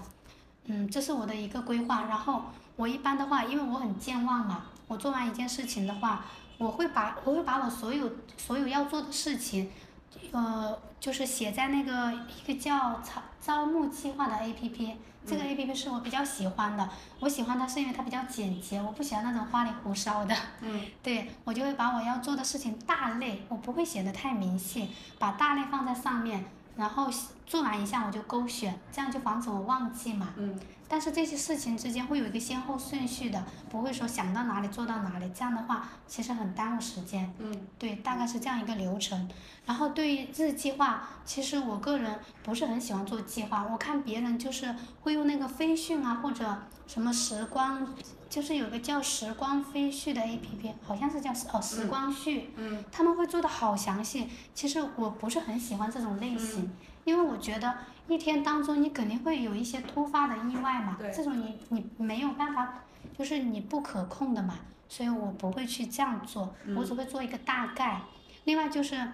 [0.65, 2.03] 嗯，这是我的一个规划。
[2.03, 2.43] 然后
[2.75, 6.25] 我一般的话，因为我很健忘嘛，我做完一件事情的话，
[6.57, 9.71] 我会把我会把我所有所有要做的事情，
[10.31, 14.95] 呃，就是写在那个一个叫招招募计划的 APP。
[15.25, 20.35] 这个 APP 是我比较喜欢的，我喜欢它是因为它比较简洁，我不喜欢那种花里胡哨的。
[20.61, 26.43] 嗯 对，我就会把我要做的事情大类，我不会写的太明细，把大类放在上面，
[26.75, 27.07] 然后
[27.45, 30.29] 做完一项我就勾选，这样就防止我忘记嘛。
[30.37, 30.59] 嗯
[30.91, 37.33] 但是这些事情之间会有一个先后顺序的，不会说想到哪里做到哪里，这样的话其实很耽误时间。
[37.39, 39.29] 嗯对，大概是这样一个流程。
[39.65, 43.65] 然后对于日计划，其实我个人不是很喜欢做计划。
[43.71, 47.87] 我看别人就是会用那个飞讯啊，或者什么时光，
[48.29, 54.27] 就是有个叫时光飞絮的 APP，好像是叫哦时光序，嗯他们会做的好详细。
[54.53, 56.69] 其实我不是很喜欢这种类型，
[57.05, 57.73] 因为我觉得
[58.07, 62.83] 一天当中你肯定会有一些突发的意外嘛，这种你你没有办法，
[63.17, 64.59] 就是你不可控的嘛，
[64.89, 68.01] 所以我不会去这样做，我只会做一个大概。
[68.43, 69.07] 另外就是，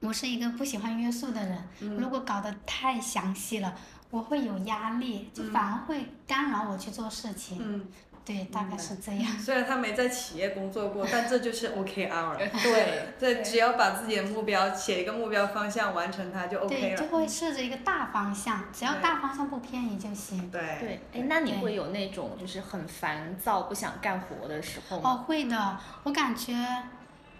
[0.00, 3.74] 我是一个不喜欢约束的人，如果搞得太详细了，
[4.10, 7.58] 我会有压力，就反而会干扰我去做事情。
[7.60, 7.86] 嗯。
[8.26, 9.24] 对，大概是这样。
[9.40, 12.36] 虽然他没在企业工作过，但这就是 OKR。
[12.60, 17.06] 对，对，只要把自己的目标写一个目标方向，完成它就 OK 对，就。
[17.06, 20.50] 会设置一个大方向，只要大方向不偏移就行。
[20.50, 20.60] 对。
[20.80, 25.10] 对，哎，那你会有那种就是很烦躁、不想干活的时候吗？
[25.10, 26.52] 哦，会的，我感觉，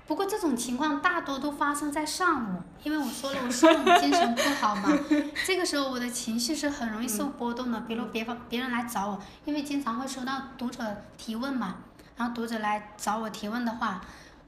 [0.07, 4.89] 不过这种情况大多都发生在上午， 因为我说了我上午精神不好嘛，
[5.45, 7.81] 这个时候我的情绪是很容易受波动的。
[7.81, 11.77] 比如别方别人来找我，因为经常会收到读者提问嘛，
[12.17, 14.01] 然后读者来找我提问的话，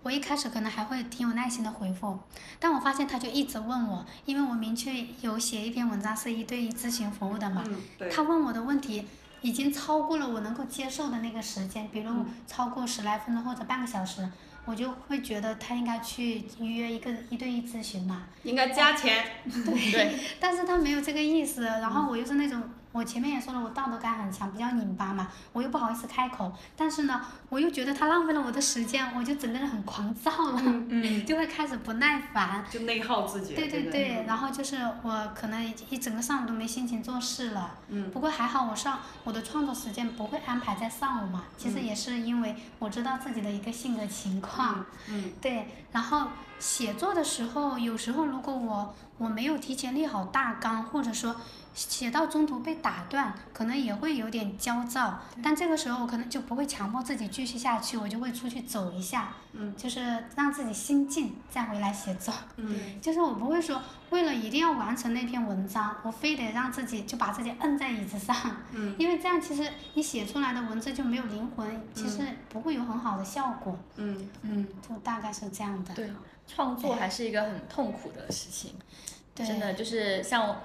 [0.04, 2.18] 我一开始可能还会挺有耐心的回复，
[2.60, 9.06] 但我发现他就一直问我，因为我明确有写一篇文章是一对一咨询服务的嘛，嗯，他问我的问题
[9.40, 14.28] 已经超过了我能够接受的那个时间，比如超过十来分钟或者半个小时，
[14.68, 18.24] 我就会觉得他应该去预约一个一对一咨询嘛。
[18.42, 19.24] 应该加钱。
[19.64, 32.64] 对，但是他没有这个意思，然后我又是那种，我前面也说了，我道德感很强，比较拧巴嘛，我又不好意思开口，但是呢，我又觉得他浪费了我的时间，我就整个人很狂躁了， 嗯就会开始不耐烦。
[32.70, 33.54] 就内耗自己。
[33.54, 37.78] 对对对对，然后就是我可能一整个上午都没心情做事了。
[37.88, 38.10] 嗯。
[38.10, 44.84] 不过还好，我上我的创作时间不会安排在上午嘛，其实也是因为我知道自己的一个性格情况。
[45.08, 45.32] 嗯。
[45.40, 51.34] 对，然后写作的时候，有时候如果我我没有提前列好大纲，或者说
[51.74, 55.20] 写到中途被打断，可能也会有点焦躁。
[55.42, 62.34] 但这个时候我可能就不会强迫自己继续下去，我就会出去走一下，嗯就是让自己心静，再回来写作。
[62.56, 68.34] 嗯就是我不会说为了一定要完成那篇文章，我非得让自己就把自己摁在椅子上，
[68.72, 73.78] 嗯 因为这样其实你写出来的文字就没有灵魂，其实不会有很好的效果。
[73.94, 75.94] 嗯嗯，就大概是这样的。
[75.94, 76.10] 对，
[76.48, 78.74] 创作还是一个很痛苦的事情，
[79.32, 80.56] 对真的就是像。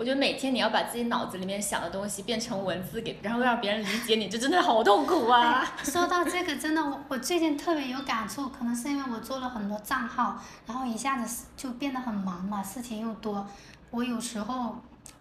[0.00, 5.62] 我觉得每天你要把自己脑子里面想的东西变成文字给，然后让别人理解你，这真的好痛苦啊！
[5.84, 13.46] 说到这个，真的我我最近特别有感触，可能是因为我做了很多账号，然后一下子就变得很忙嘛，事情又多，
[13.90, 14.74] 我有时候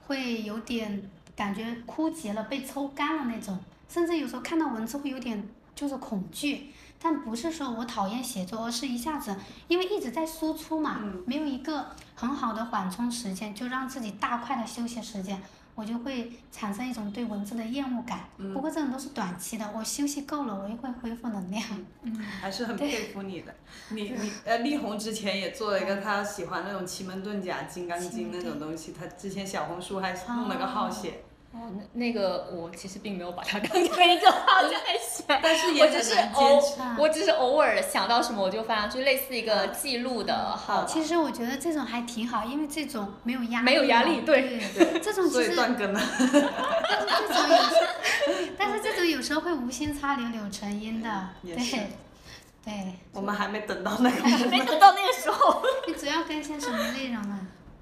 [0.08, 6.72] 会有点感觉枯竭了，被抽干了那种，甚至有时候看到文字会有点就是恐惧。
[7.02, 9.36] 但不是说我讨厌写作，而是一下子
[9.68, 11.86] 因为一直在输出嘛，嗯没有一个
[12.16, 15.42] 很好的缓冲时间，就让自己大块的休息时间，
[15.76, 18.26] 我就会产生一种对文字的厌恶感。
[18.38, 21.64] 嗯不过这种都是短期的，我休息够了，我又会恢复能量。
[22.04, 23.56] 嗯还是很佩服你的。
[23.92, 31.60] 你你呃，力宏之前也做了一个他喜欢那种奇门遁甲、金刚经那种东西，他之前小红书还弄了个号写，哦，那
[31.94, 36.64] 那个我其实并没有把它当成一个号在写， 但是也我只是偶
[37.00, 40.86] 我只是偶尔想到什么我就发上去，类似一个记录的号。
[40.86, 43.66] 其实我觉得这种还挺好，因为这种没有压力。
[43.66, 46.00] 没有压力对对，这种所以其实，断更了。
[46.88, 51.78] 但是这种有时， 但是这种有时候会无心插柳柳成荫的，对也是，
[52.64, 52.94] 对。
[53.12, 54.22] 我们还没等到那个。
[54.22, 57.40] 还没等到那个时候，你主要更新什么内容啊？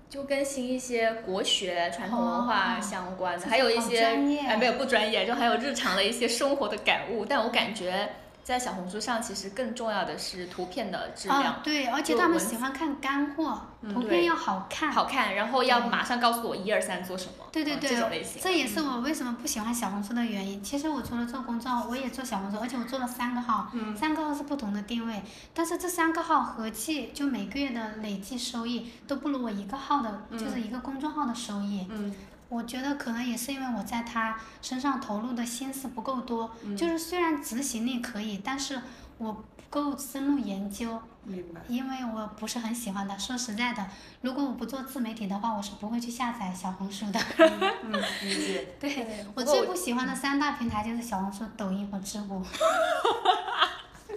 [0.10, 7.26] 就更新一些国学、传统文化哦相关的，这还有一些好专业哎没有不专业，就还有日常的一些生活的感悟。
[7.26, 8.08] 但我感觉
[8.48, 11.56] 在小红书上，其实更重要的是图片的质量。
[11.56, 13.62] 哦，对，而且他们喜欢看干货，
[13.94, 14.90] 图片要好看。
[14.90, 18.42] 好看，然后要马上告诉我一二三做什么，嗯对对对，这种类型。
[18.42, 20.64] 这也是我为什么不喜欢小红书的原因。
[20.64, 25.22] 其实我除了做公众号，我也做小红书，而且我做了三个号，三个号是不同的定位，
[25.54, 31.86] 但是这三个号合计就每个月的累计收益都不如我一个号的，就是一个公众号的收益。
[31.90, 32.16] 嗯
[32.50, 38.82] 我觉得可能也是因为我在他身上投入的心思不够多，就是虽然执行力可以，但是
[39.18, 41.60] 我不够深入研究，明白。
[41.68, 43.20] 因为我不是很喜欢的。
[43.20, 43.86] 说实在的，
[44.22, 47.20] 如果我不做自媒体的话，我是不会去下载小红书的。
[47.38, 48.68] 嗯，理解。
[48.80, 52.42] 对我最不喜欢的三大平台就是小红书、抖音和知乎。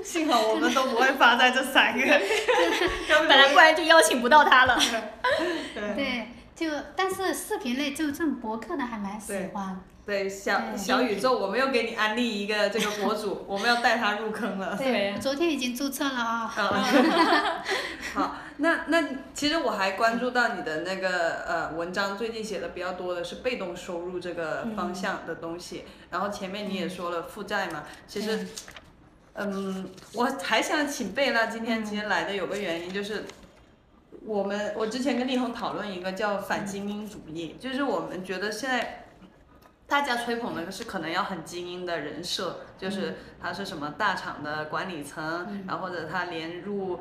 [0.03, 2.01] 幸好我们都不会发在这三个。
[3.29, 4.79] 本来不然就邀请不到他了。
[5.75, 6.29] 对对，
[6.61, 9.81] 就但是视频类就这种博客的还蛮喜欢。
[10.05, 14.77] 对，小对小宇宙，我们又给你安利一个这个博主，我们要带他入坑了。
[14.77, 17.63] 对我昨天已经注册了啊、嗯
[18.13, 25.85] 好，那那其实我还关注到你的那个呃文章，最近写的比较多的是被动收入这个方向的东西。
[26.11, 28.47] 然后前面你也说了负债嘛，其实，
[29.35, 33.25] 嗯，我还想请贝拉今天今天来的有个原因就是。
[34.31, 39.07] 我们我之前跟力宏讨论一个叫反精英主义，就是我们觉得现在
[39.89, 47.01] 大家吹捧的是可能要很精英的人设，就是他是什么大厂的管理层，然后或者他年入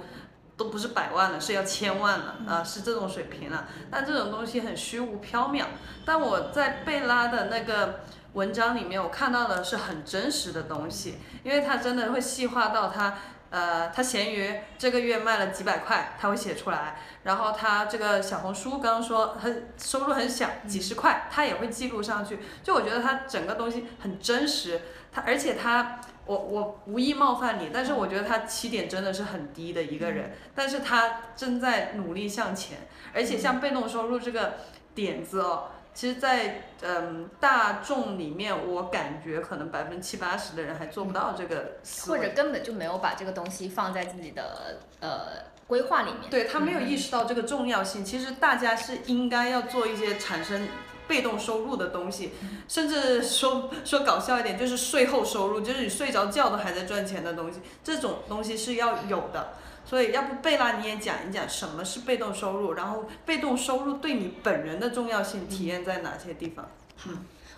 [0.57, 3.67] 都不是百万了，是要千万了啊、是这种水平了。
[3.91, 5.65] 但这种东西很虚无缥缈。
[6.03, 7.99] 但我在贝拉的那个
[8.33, 13.19] 文章里面，我看到的是很真实的东西，因为他真的会细化到他
[13.49, 16.97] 呃，他闲鱼这个月卖了几百块，他会写出来。
[17.23, 22.39] 然后他这个小红书刚刚说很收入很小，几十块，他也会记录上去。
[22.63, 24.81] 就我觉得他整个东西很真实，
[25.11, 32.87] 他而且他我我无意冒犯你，但是我觉得他起点真的是很低的一个人，但是他正在努力向前。
[33.13, 34.57] 而且像被动收入这个
[34.93, 35.69] 点子哦。
[35.99, 46.29] 其实，在嗯大众里面，我感觉可能百分之七八十的人还做不到这个思或者根本就没有把这个东西放在自己的呃规划里面。
[46.29, 48.05] 对他没有意识到这个重要性。
[48.05, 50.69] 其实大家是应该要做一些产生
[51.05, 52.31] 被动收入的东西，
[52.69, 59.49] 甚至说说搞笑一点，就是税后收入，就是你睡着觉都还在赚钱的东西，这种东西是要有的。
[59.89, 66.63] 所以，要不贝拉你也讲一讲什么是被动收入，然后被动收入对你本人的重要性体现在哪些地方？
[66.95, 67.09] 好，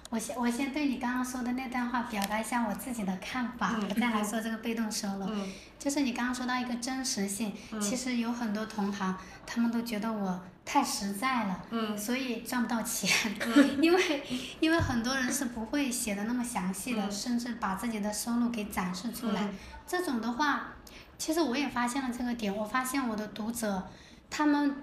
[0.09, 5.29] 我先我先对你刚刚说的那段话表达一下我自己的看法，我再来说这个被动收入。
[5.77, 13.09] 就是你刚刚说到一个真实性，其实有很多同行他们都觉得我太实在了，嗯所以赚不到钱。
[13.82, 14.23] 因为
[14.61, 19.49] 因为很多人是不会写的那么详细的，甚至把自己的收入给展示出来。
[19.86, 20.75] 这种的话。
[21.22, 23.88] 其实我也发现了这个点，我发现我的读者，
[24.28, 24.76] 他们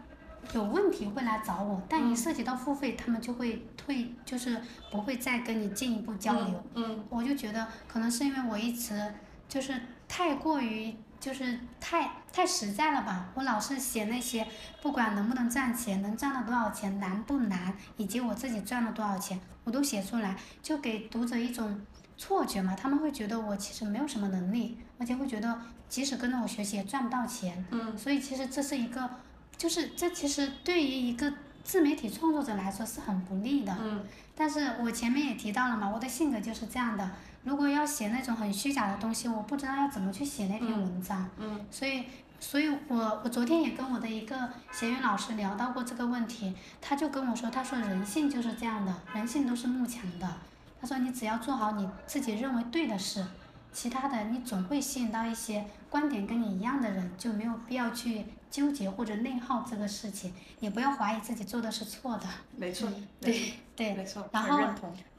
[0.52, 6.64] 有问题会来找我，但一涉及到付费，他们就会退，就是不会再跟你进一步交流。
[6.74, 7.04] 嗯。
[7.10, 9.12] 我就觉得可能是因为我一直
[9.48, 14.46] 就是太过于就是太太实在了吧，我老是写那些
[14.80, 21.80] 不管能不能赚钱，能赚到多少钱，难不难，以及我自己赚了多少钱，我都写出来，就给读者一种
[22.18, 25.58] 错觉嘛，他们会觉得我其实没有什么能力，而且会觉得。
[25.88, 29.08] 即使跟着我学习也赚不到钱，嗯所以其实这是一个，
[29.56, 31.32] 就是这其实对于一个
[31.64, 33.74] 自媒体创作者来说是很不利的。
[33.80, 34.04] 嗯
[34.36, 37.10] 但是我前面也提到了嘛，我的性格就是这样的。
[37.42, 41.26] 如果要写那种很虚假的东西，我不知道要怎么去写那篇文章。
[41.38, 42.04] 嗯所以，
[42.38, 50.30] 所以我我昨天也跟我的一个闲云老师聊到过这个问题，他就跟我说，他说人性就是这样的，人性都是慕强的。
[50.80, 53.24] 他说你只要做好你自己认为对的事。
[53.70, 62.24] 其他的，你总会吸引到一些观点跟你一样的人，就没有必要去纠结或者内耗这个事情，也不要怀疑自己做的是错的。
[62.56, 62.88] 没错，
[63.20, 64.58] 对对，没错，然后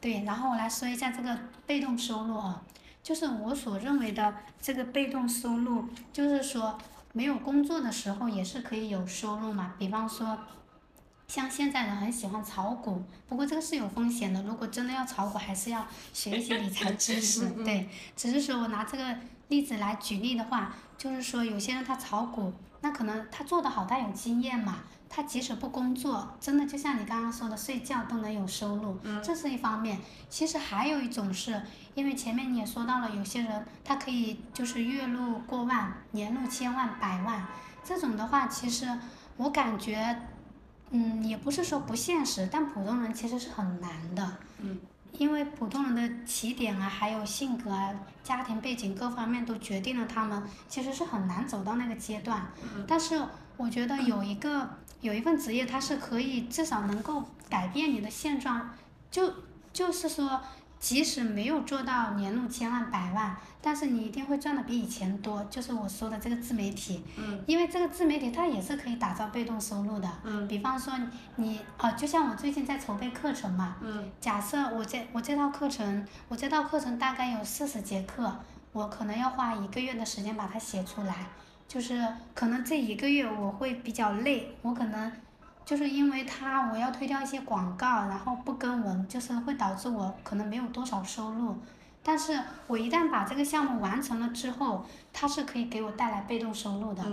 [0.02, 1.38] 对，然后我来说一下这个
[1.68, 2.62] 被动收入啊，
[3.04, 6.78] 就是我所认为的这个被动收入，就是说
[7.14, 10.38] 没有工作的时候也是可以有收入嘛，比方说。
[11.30, 14.42] 像现在人很喜欢炒股，不过这个是有风险的。
[14.42, 17.48] 如果真的要炒股，还是要学一些理财知识。
[17.64, 19.16] 对，只是说我拿这个
[19.50, 22.52] 例子来举例的话，就是说有些人他炒股，
[22.82, 30.00] 那可能他做得好，他有经验嘛，他即使不工作，真的就像你刚刚说的，睡觉都能有收入，这是一方面。
[30.30, 31.62] 其实还有一种是，
[31.94, 37.46] 因为前面你也说到了，有些人他可以就是月入过万，年入千万、百万，
[37.84, 38.98] 这种的话，其实
[39.38, 40.20] 我感觉。
[40.92, 44.38] 嗯，也不是说不现实，但普通人其实是很难的。
[44.60, 44.80] 嗯。
[45.18, 52.52] 因为普通人的起点啊，还有性格啊、家庭背景各方面都决定了他们其实是很难走到那个阶段。
[52.76, 52.86] 嗯。
[52.88, 53.22] 但是
[53.58, 54.70] 我觉得有一个
[55.02, 58.70] 有一份职业，它是可以至少能够改变你的现状，
[59.10, 59.34] 就
[59.74, 60.42] 就是说。
[60.80, 65.44] 即使没有做到年入千万百万，但是你一定会赚的比以前多。
[65.50, 70.94] 就是我说的这个自媒体，嗯，因为这个自媒体它也是可以打造被动收入的，嗯，比方说
[71.36, 78.34] 你哦，就像我最近在筹备课程嘛，嗯，假设我这我这套课程，我这套课程大概有四十节课，
[78.72, 81.28] 我可能要花一个月的时间把它写出来，
[81.68, 85.12] 就是可能这一个月我会比较累，我可能。
[85.70, 91.56] 就是因为它，我要推掉一些广告，然后不跟文，就是会导致我可能没有多少收入。
[92.02, 97.04] 但是我一旦把这个项目完成了之后，它是可以给我带来被动收入的，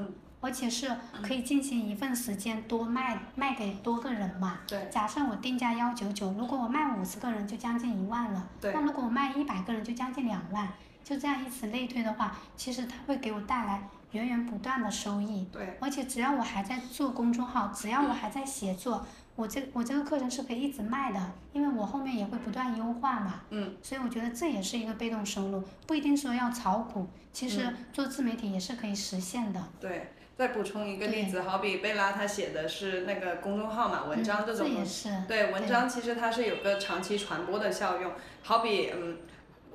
[0.40, 0.90] 而且是
[1.20, 4.60] 可以进行一份时间多卖卖给多个人嘛。
[4.66, 4.88] 对。
[4.90, 8.48] 假设我定价幺九九，如果我卖五十个人就将近一万了。
[8.58, 8.72] 对。
[8.72, 10.66] 那如果我卖一百个人就将近两万，
[11.04, 13.86] 就这样以此类推的话，其实它会给我带来。
[14.16, 19.06] 源源不断的收益，对，而且只要我还在做公众号，只要我还在写作，
[19.36, 23.42] 我这我这个课程是可以一直卖的，因为我后面也会不断优化嘛。
[23.50, 23.76] 嗯。
[23.82, 29.62] 所以我觉得这也是一个被动收入，不一定说要炒股，其实做自媒体也是可以实现的。
[29.78, 34.66] 对，再补充一个例子，好比贝拉她写的是那个公众号嘛，文章这种。
[34.66, 35.10] 这也是。
[35.28, 38.10] 对，文章其实它是有个长期传播的效用，
[38.42, 39.18] 好比嗯。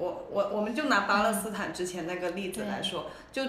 [0.01, 3.43] 我我我们就拿巴勒斯坦之前那个例子来说，就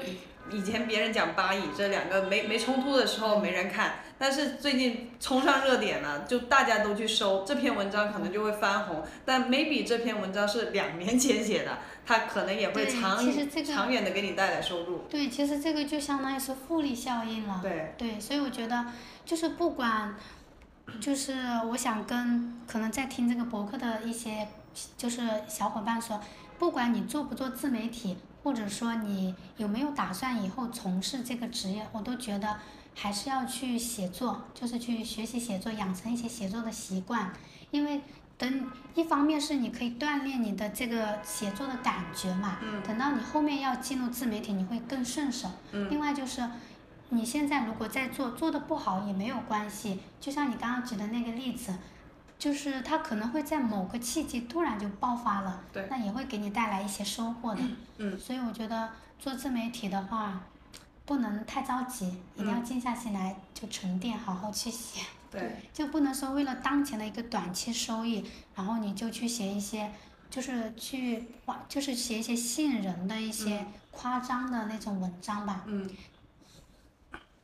[0.50, 9.03] 以前别人讲巴以这两个没没冲突的时候没人看，但是最近冲上热点了，就大家都去搜这篇文章，可能就会翻红。
[9.24, 15.05] 但 maybe 这篇文章是两年前写的，它可能也会长这个长远的给你带来收入。
[15.09, 17.61] 对，其实这个就相当于是复利效应了。
[17.62, 18.86] 对，对，所以我觉得
[19.24, 20.16] 就是不管，
[21.00, 21.34] 就是
[21.70, 24.48] 我想跟可能在听这个博客的一些
[24.96, 26.20] 就是小伙伴说，
[26.63, 32.57] 不管你做不做自媒体，或者说你有没有打算以后从事这个职业，我都觉得
[32.95, 37.33] 还是要去写作，就是去学习写作，养成一些写作的习惯，
[37.73, 38.01] 因为。
[38.39, 45.49] 等一方面是你可以锻炼你的这个写作的感觉嘛，嗯等到你后面要进入自媒体，你会更顺手。
[45.71, 46.49] 嗯另外就是，
[47.11, 51.73] 你现在如果在做，做的不好也没有关系，就像你刚刚举的那个例子，
[52.43, 57.62] 就是它可能会在某个契机突然就爆发了，对那也会给你带来一些收获的。
[57.99, 60.40] 嗯所以我觉得做自媒体的话，
[61.05, 65.03] 不能太着急，一定要嗯静下心来，就沉淀，好好去写。
[65.30, 69.93] 对，就不能说为了当前的一个短期收益，然后你就去写一些，
[70.28, 75.62] 就是去哇，就是写一些吸引人的一些夸张的那种文章吧。
[75.66, 75.88] 嗯。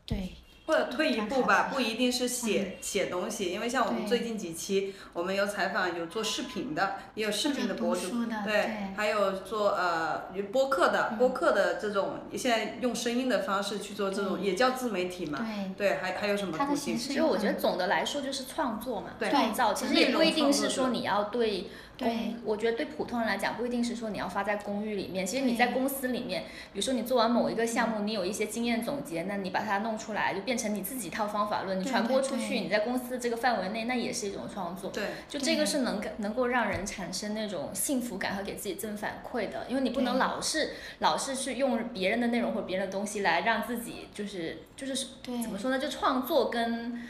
[0.05, 0.35] 对，
[0.69, 11.19] 或者退一步吧，嗯不一定是写写东西，因为像我们最近几期，我们有采访有做视频的，也有视频的博主，对对，还有做呃播客的，嗯。
[11.19, 15.39] 播客的这种，现在用声音的方式去做这种，也叫自媒体嘛，
[15.77, 19.73] 对，对，还还有什么途径其实我觉得总的来说就是创作嘛，对创造。
[19.73, 25.27] 其实也不一定是说你要对对，我觉得对普通人来讲，不一定是说你要发在公寓里面。
[25.27, 34.91] 其实你在公司里面，比如说你做完某一个项目，你有一些经验总结，那你把它弄出来，就变成你自己一套方法论，你传播出去，你在公司这个范围内，那也是一种创作。
[34.93, 44.95] 对，就这个是能能够让人产生那种幸福感和给自己正反馈的，因为你不能老是老是去用别人的内容或别人的东西来让自己就是就是
[45.25, 45.79] 怎么说呢？
[45.79, 47.03] 就创作跟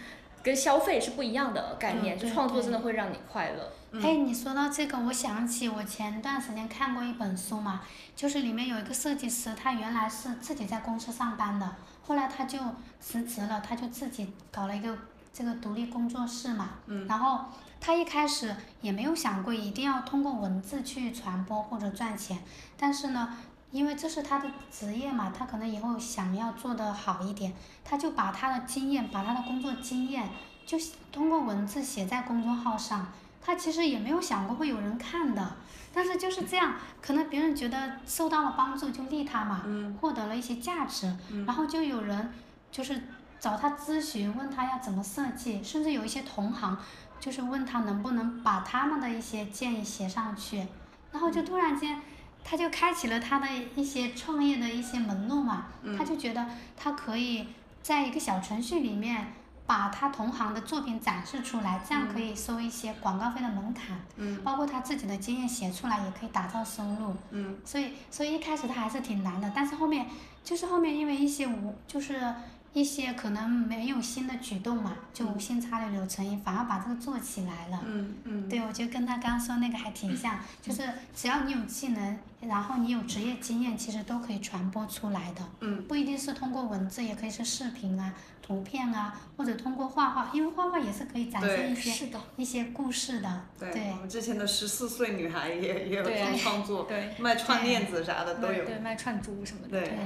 [0.43, 3.73] 跟消费是不一样的概念，嗯就创作真的会让你快乐。
[4.03, 7.81] 哎，你说到这个，我想起我前段时间看过一本书嘛，
[8.15, 11.77] 就是里面有一个设计师，他原来是自己在公司上班的，
[12.07, 12.59] 后来他就
[13.01, 14.97] 辞职了，他就自己搞了一个
[15.33, 16.71] 这个独立工作室嘛。
[16.87, 17.07] 嗯。
[17.07, 17.47] 然后
[17.81, 22.39] 他一开始也没有想过一定要通过文字去传播或者赚钱，
[22.77, 23.39] 但是呢，
[23.71, 27.53] 因为这是他的职业嘛，他可能以后想要做得好一点，
[27.85, 30.31] 他就把他的经验，把他的工作经验，
[30.65, 30.79] 就
[31.13, 33.13] 通过文字写在公众号上。
[33.41, 35.57] 他其实也没有想过会有人看的，
[35.93, 39.63] 但是就是这样，可能别人觉得受到了帮助就利他嘛，
[40.01, 41.15] 获得了一些价值，
[41.47, 42.33] 然后就有人
[42.71, 43.03] 就是
[43.39, 46.77] 找他咨询，问他要怎么设计，甚至有一些同行
[47.21, 50.67] 就是问他能不能把他们的一些建议写上去，
[51.13, 52.01] 然后就突然间。
[52.49, 53.47] 他就开启了他的
[53.77, 55.67] 一些创业的一些门路嘛，
[55.99, 56.47] 他就觉得
[56.79, 57.49] 他可以
[57.83, 59.35] 在一个小程序里面
[59.67, 64.41] 把他同行的作品展示出来，这样可以收一些广告费的门槛，嗯。
[64.43, 67.59] 包括他自己的经验写出来也可以打造收入，嗯。
[67.67, 70.07] 所以所以一开始他还是挺难的，但是后面
[70.43, 72.35] 就是后面因为一些无就是
[72.73, 77.81] 一些可能没有新的举动嘛，就无心插柳柳成荫，反而把这个做起来了。
[77.85, 80.83] 嗯嗯，对，我觉得跟他刚刚说那个还挺像， 就是
[81.15, 85.43] 只要你有技能，然后你有职业经验，其实都可以传播出来的。
[85.61, 93.43] 嗯，不一定是通过文字，也可以是视频啊、图片啊，或者通过画画，因为画画也是可以展现一些的，一些故事的。
[93.59, 98.65] 对，对我们之前的十四岁女孩也也有对做创作，对卖串链子啥的都有。
[98.65, 99.69] 对，卖串珠什么的。
[99.69, 99.99] 对对，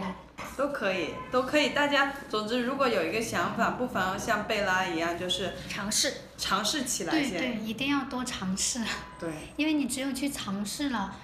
[0.57, 1.70] 都可以，都可以。
[1.70, 6.14] 大家，总之，如果有一个想法，不妨像贝拉一样，就是尝试。
[6.39, 7.30] 尝试起来先。
[7.30, 8.80] 对对，一定要多尝试，
[9.20, 11.14] 对因为你只有去尝试了，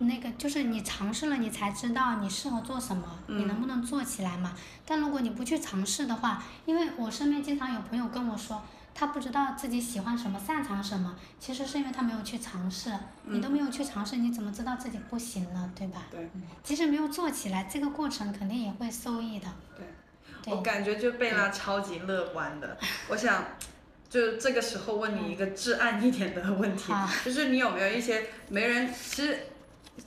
[0.00, 4.56] 那个就是你尝试了，你才知道你适合做什么，你能不能做起来嘛。
[4.86, 8.62] 但如果你不去尝试的话，因为我身边经常有朋友跟我说，
[8.94, 12.90] 他不知道自己喜欢什么、擅长什么，其实是因为他没有去尝试。
[13.24, 15.70] 你都没有去尝试，你怎么知道自己不行呢？
[15.76, 16.04] 对吧？
[16.10, 16.28] 对。
[16.62, 19.46] 即使没有做起来，这个过程肯定也会受益的。
[19.76, 19.86] 对。
[20.42, 22.78] 对我感觉就贝拉超级乐观的，
[23.08, 23.44] 我想。
[24.08, 29.38] 就这个时候问你一个至暗一点的问题好，就是你有没有一些没人，其实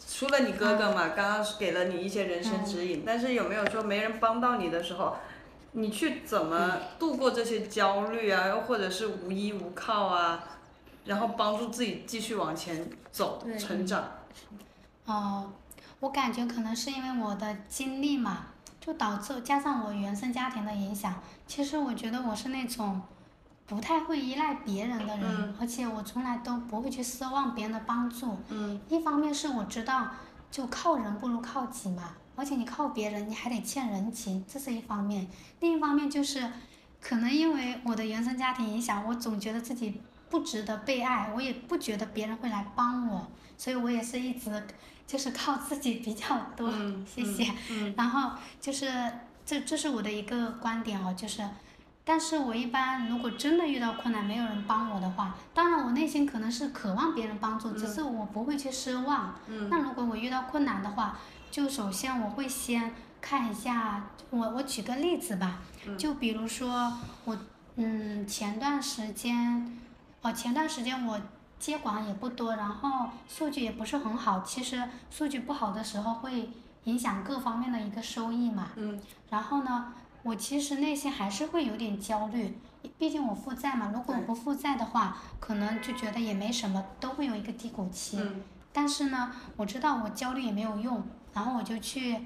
[0.07, 5.17] 除了你哥哥嘛，刚刚是给了你一些人生指引，但是有没有说没人帮到你的时候，
[5.73, 10.43] 你去怎么度过这些焦虑啊，又或者是无依无靠啊，
[11.05, 14.11] 然后帮助自己继续往前走成长？
[15.05, 15.51] 哦，
[15.99, 18.47] 我感觉可能是因为我的经历嘛，
[18.79, 23.01] 就导致加上我原生家庭的影响，其实我觉得我是那种，
[23.65, 28.37] 不太会依赖别人的人，嗯而且我从来都不会去奢望别人的帮助。
[28.49, 30.11] 嗯一方面是我知道，
[30.51, 35.27] 就靠人不如靠己嘛，而且你靠别人，你还得欠人情，这是一方面。
[35.59, 36.51] 另一方面就是，
[37.01, 44.51] 可能因为我的原生家庭影响，我总觉得自己不值得被爱，我也不觉得别人会来帮我，所以我也是一直
[45.07, 46.69] 就是靠自己比较多。
[46.69, 47.51] 嗯，谢谢。
[47.69, 48.91] 嗯然后就是
[49.45, 51.47] 这这是我的一个观点哦，就是，
[52.05, 59.35] 但是我一般如果真的遇到困难没有人帮我的话，当然我内心可能是渴望别人帮助，只是我不会去奢望。
[59.47, 61.17] 嗯那如果我遇到困难的话，
[61.49, 66.91] 就首先我会先看一下，我我举个例子吧，嗯就比如说
[67.25, 67.37] 我
[67.77, 69.79] 嗯前段时间，
[70.21, 71.19] 哦前段时间我
[71.57, 74.41] 接管也不多，然后数据也不是很好。
[74.41, 76.51] 其实数据不好的时候会
[76.83, 78.71] 影响各方面的一个收益嘛。
[78.75, 78.99] 嗯
[79.29, 79.93] 然后呢，
[80.23, 82.57] 我其实内心还是会有点焦虑，
[82.97, 83.91] 毕竟我负债嘛。
[83.93, 88.17] 如果我不负债的话，可能就觉得也没什么，都会有一个低谷期。
[88.19, 88.41] 嗯
[88.75, 92.25] 但是呢，我知道我焦虑也没有用，然后我就去，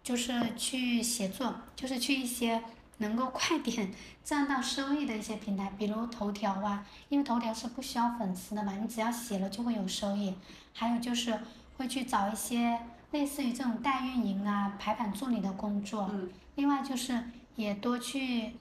[0.00, 2.62] 就是去写作，就是去一些
[2.98, 3.92] 能够快点
[4.24, 10.32] 赚到收益的一些平台，比如头条啊，因为头条是不需要粉丝的嘛，你只要写了就会有收益。
[10.72, 11.36] 还有就是
[11.76, 12.78] 会去找一些
[13.10, 16.08] 类似于这种代运营啊、排版助理的工作。
[16.12, 17.18] 嗯另外就是
[17.56, 18.52] 也多去，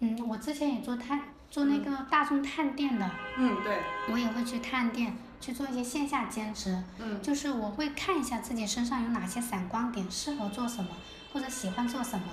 [0.00, 1.20] 嗯，我之前也做探
[1.50, 3.78] 做那个大众探店的，嗯，对，
[4.10, 6.82] 我也会去探店，去做一些线下兼职。
[6.98, 10.90] 嗯就是我会看一下自己身上有哪些闪光点，适合做什么，
[11.32, 12.26] 或者喜欢做什么，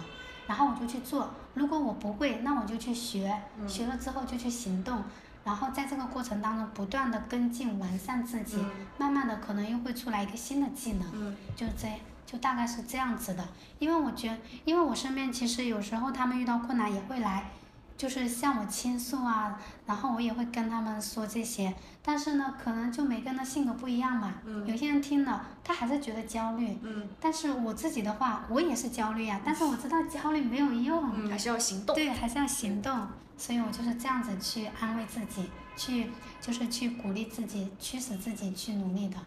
[0.48, 1.34] 然后我就去做。
[1.54, 5.04] 如果我不会，那我就去学，嗯学了之后就去行动，
[5.44, 11.08] 然后在这个过程当中不断的跟进完善自己，嗯慢慢的可能又会出来一个新的技能。
[11.14, 11.88] 嗯就这，
[12.34, 13.48] 就大概是这样子的。
[13.78, 17.52] 因为我觉得，因为我身边其实有时候他们遇到困难也会来，
[17.96, 21.72] 就是向我倾诉啊，然后我也会跟他们说这些。
[22.02, 26.80] 但是呢，可能就每个人的性格不一样嘛，嗯有些人听了他还是觉得焦虑。
[26.82, 31.96] 嗯但是我自己的话，我也是焦虑啊，但是我知道焦虑没有用，嗯还是要行动。
[31.96, 33.08] 对，还是要行动。
[33.38, 39.18] 所以我就是这样子去安慰自己，去就是去鼓励自己，驱使自己去努力的。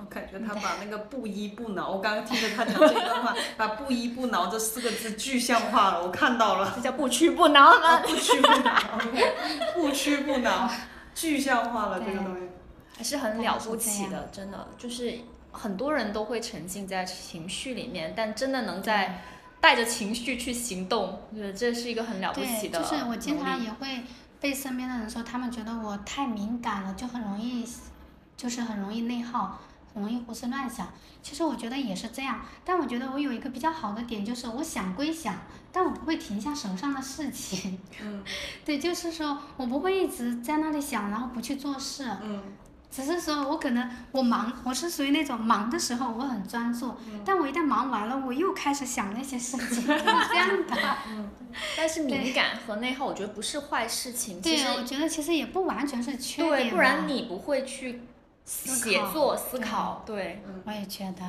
[0.00, 6.72] 我感觉他把那个不依不挠，我刚刚听着他讲这段话，把不依不挠这四个字具象化了，我看到了。
[6.74, 8.02] 这叫不屈不挠啊，吗？
[8.06, 9.34] 不屈不挠，OK，
[9.74, 10.70] 不屈不挠，
[11.14, 12.48] 具象化了这个东西。
[12.96, 15.20] 还是很了不起的，真的就是
[15.52, 19.22] 很多人都会沉浸在情绪里面，但真的能在
[19.60, 24.02] 带着情绪去行动，我觉得这是一个很了不起对，的就是我经常也会
[24.38, 27.66] 被身边的人说，他们觉得我太敏感了，就很容易，
[28.36, 30.88] 就是很容易内耗，很容易胡思乱想。
[31.22, 35.34] 其实我觉得也是这样，但我觉得我有一个比较好的点，就是我想归想，
[35.72, 37.78] 但我不会停下手上的事情。
[38.02, 38.22] 嗯
[38.64, 42.08] 对，就是说我不会一直在那里想，然后不去做事。
[42.22, 42.42] 嗯
[42.92, 50.96] 只是说我可能我忙，我是属于那种忙的时候我很专注，嗯但我一旦忙完了，我又开始想那些事情，是这样的。
[51.76, 54.42] 但是敏感和内耗，我觉得不是坏事情。
[54.42, 58.00] 其对，实我觉得其实也不完全是缺点对，不然你不会去
[58.50, 60.02] 写作、思考。
[60.04, 61.22] 对我也觉得，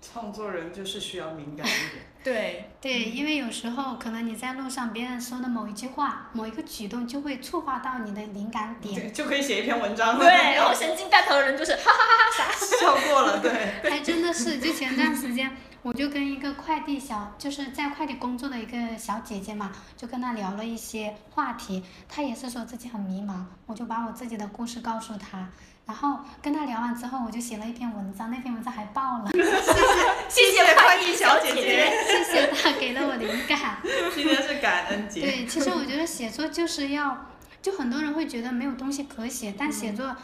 [0.00, 2.06] 创作人就是需要敏感一点。
[2.22, 9.12] 对，对，因为有时候可能你在路上，别人说的某一句话、某一个举动，就会触发到你的灵感点。
[9.12, 10.24] 就就可以写一篇文章了。
[10.24, 13.50] 对，然后神经大条的人就是 哈哈，笑过了，对。
[13.90, 15.50] 还真的是，就前段时间，
[15.82, 21.82] 我就跟一个快递小，就是在快递工作的一个小姐姐嘛，就跟她聊了一些话题。
[22.08, 25.50] 她也是说自己很迷茫，我就把我自己的故事告诉她。
[25.84, 29.30] 然后跟他聊完之后，我就写了一篇文章，那篇文章还爆了，
[30.28, 31.92] 谢谢快递小姐姐。
[32.06, 33.78] 谢谢她给了我灵感。
[34.14, 35.20] 今天是感恩节。
[35.20, 37.26] 对，其实我觉得写作就是要，
[37.60, 40.16] 就很多人会觉得没有东西可写，但写作，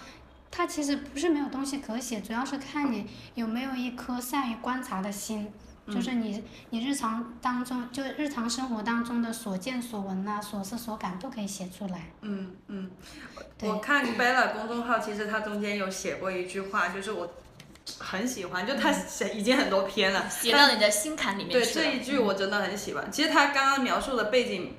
[0.51, 5.53] 它其实不是没有东西可写，主要是看你有没有一颗善于观察的心，
[5.93, 12.11] 就是你你日常当中，就日常生活当中的所见所闻呐、所思所感都可以写出来。
[12.21, 12.91] 嗯嗯，
[13.63, 17.33] 我看 Bella 公众号，其实他中间有写过一句话，就是我
[17.99, 21.65] 很喜欢，就他写已经很多篇了，写到你的心坎里面对。
[21.65, 23.11] 这一句我真的很喜欢。
[23.11, 24.75] 其实他刚刚描述的背景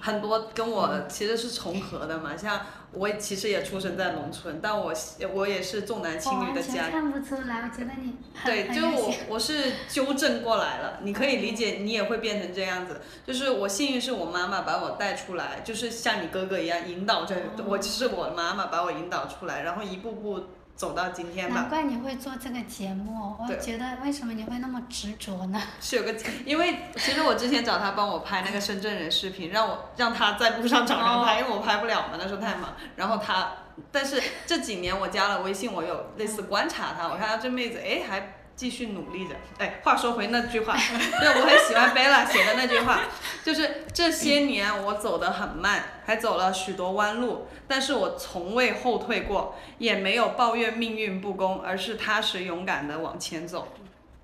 [0.00, 2.60] 很多跟嗯我其实是重合的嘛，像
[2.96, 4.92] 我其实也出生在农村，但我
[5.32, 8.14] 我也是重男轻女的家全看不出来，我觉得你
[8.44, 13.00] 对，很就我我是纠正过来了，你可以理解，你也会变成这样子。
[13.26, 17.36] 就是我幸运是我妈妈把我带出来，就是像你哥哥一样引导着
[17.66, 20.40] 我，就是我妈妈把我引导出来，然后一步步
[20.76, 21.54] 走到今天吧。
[21.54, 25.60] 难怪你会做这个节目，我觉得为什么你会那么执着呢？
[25.80, 26.14] 是有个，
[26.44, 32.74] 因为其实我之前找他帮我拍那个深圳人视频，让我让他在路上找人拍，因为我拍不了嘛，那时候太忙。
[32.96, 33.52] 然后他，
[33.92, 39.34] 但是这几年我加了微信，我有类似观察他，我看到这妹子，哎，还继续努力着。
[39.58, 43.00] 哎，话说回那句话， 对，我很喜欢贝拉写的那句话，
[43.44, 53.68] 就是这些年我走得很慢，还走了许多弯路，但是我从未后退过，也没有抱怨命运不公，而是踏实勇敢地往前走。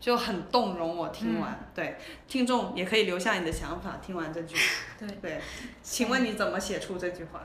[0.00, 3.98] 就很动容，我听完，对听众也可以留下你的想法。
[4.00, 4.56] 听完这句，
[4.98, 5.38] 对对，
[5.82, 7.40] 请问你怎么写出这句话？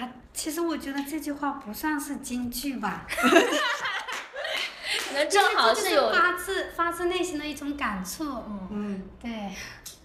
[0.00, 3.06] 啊，其实我觉得这句话不算是金句吧，
[5.26, 8.24] 正好就是有发自发自内心的一种感触。
[8.24, 9.50] 嗯嗯，对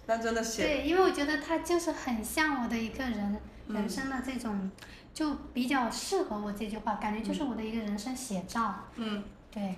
[0.06, 4.70] 但真的写，对，因为我觉得他就是很像我的一个人嗯人生的这种，
[5.14, 8.88] 就比较适合我这句话，感觉就是我的一个人生写照。
[8.96, 9.76] 嗯，对，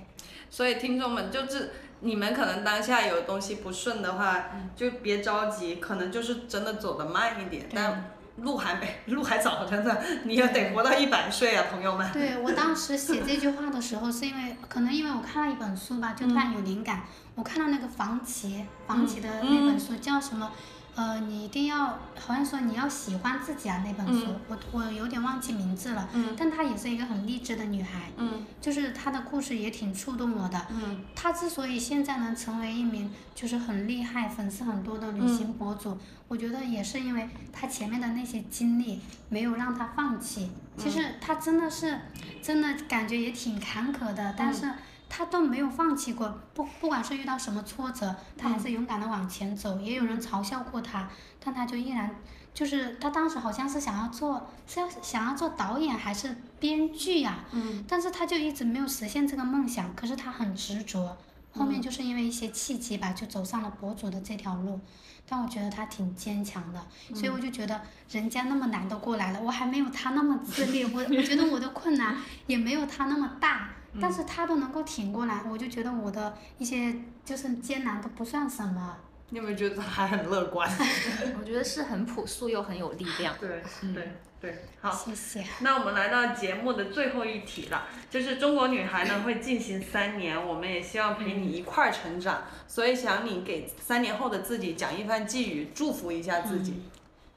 [0.49, 12.11] 所以听众们就是你们可能当下有东西不顺的话，就别着急，可能就是真的走得慢一点，但路还没路还早，真的，你也得活到一百岁啊，朋友们。
[12.11, 17.03] 对我当时写这句话的时候，是因为可能因为我看了一本书吧，就突然有灵感。
[17.35, 20.51] 我看到那个房琪，房琪的那本书叫什么？
[20.95, 26.07] 呃，你一定要好像说你要喜欢自己啊那本书，我我有点忘记名字了。
[26.13, 30.65] 嗯但她也是一个很励志的女孩，嗯就是她的故事也挺触动我的。
[30.71, 35.97] 嗯她之所以现在能成为一名就是很厉害、粉丝很多的旅行博主，
[36.29, 40.49] 我觉得也是因为她前面的那些经历没有让她放弃。
[40.77, 41.99] 其实她真的是，
[42.41, 44.69] 真的感觉也挺坎坷的，但是
[45.15, 46.37] 她都没有放弃过。
[46.53, 49.79] 不不管是遇到什么挫折，他还是勇敢的往前走。
[49.79, 51.07] 也有人嘲笑过他，
[51.41, 52.13] 但他就依然。
[52.53, 61.17] 就是他当时好像是想要做，是要想要做导演还是编剧呀、嗯但是他就一直没有实现这个梦想，可是他很执着，
[61.53, 64.79] 后面就是因为一些契机吧，就走上了博主的这条路。
[65.27, 66.81] 但我觉得他挺坚强的，
[67.13, 72.15] 所以我就觉得人家那么难都过来了，我还没有他那么自律，我 我觉得我的困难
[72.47, 73.69] 也没有他那么大，
[74.01, 78.97] 但是他都能够挺过来，我就觉得我的一些就是艰难都不算什么。
[79.29, 80.69] 你有没有觉得他还很乐观？
[81.39, 83.35] 我觉得是很朴素又很有力量。
[83.39, 84.91] 对对对，好。
[84.91, 85.43] 谢谢。
[85.61, 96.83] 那我们来到节目的最后一题了，就是中国女孩呢会进行三年，我们也希望陪你一块儿成长，所以想你给三年后的自己讲一番寄语，祝福一下自己。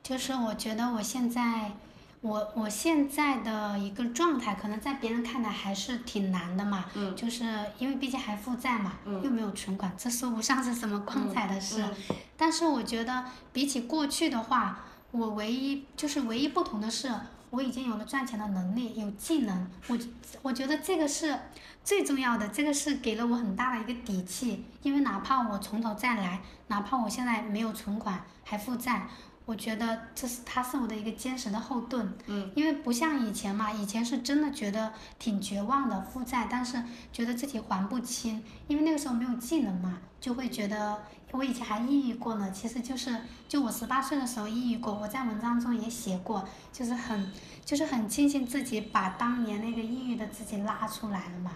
[0.03, 1.73] 就是我觉得我现在，
[2.21, 6.87] 我我现在的一个状态，可能在别人看来还是挺难的嘛。
[6.95, 7.45] 嗯就是
[7.79, 11.83] 因为毕竟还负债嘛，嗯又没有存款，这说不上是什么光彩的事。
[11.83, 17.13] 嗯但是我觉得比起过去的话，我唯一就是唯一不同的是，
[17.51, 19.71] 我已经有了赚钱的能力，有技能。
[19.89, 19.99] 我
[20.43, 21.37] 我觉得这个是
[21.83, 24.65] 最重要的，这个是给了我很大的一个底气。
[24.83, 29.09] 因为哪怕我从头再来，哪怕我现在没有存款还负债，
[29.49, 32.13] 我觉得这是他是我的一个坚实的后盾。
[32.27, 32.53] 嗯。
[32.55, 41.01] 因为不像以前嘛，以前是真的觉得挺绝望的，负债，但是觉得自己还不清，因为那个时候没有技能嘛，就会觉得
[41.33, 42.51] 我以前还抑郁过呢。
[42.51, 43.19] 其实就是
[43.49, 47.33] 就我十八岁的时候抑郁过，我在文章中也写过，就是很
[47.65, 51.53] 就是很庆幸自己把当年那个抑郁的自己拉出来了嘛。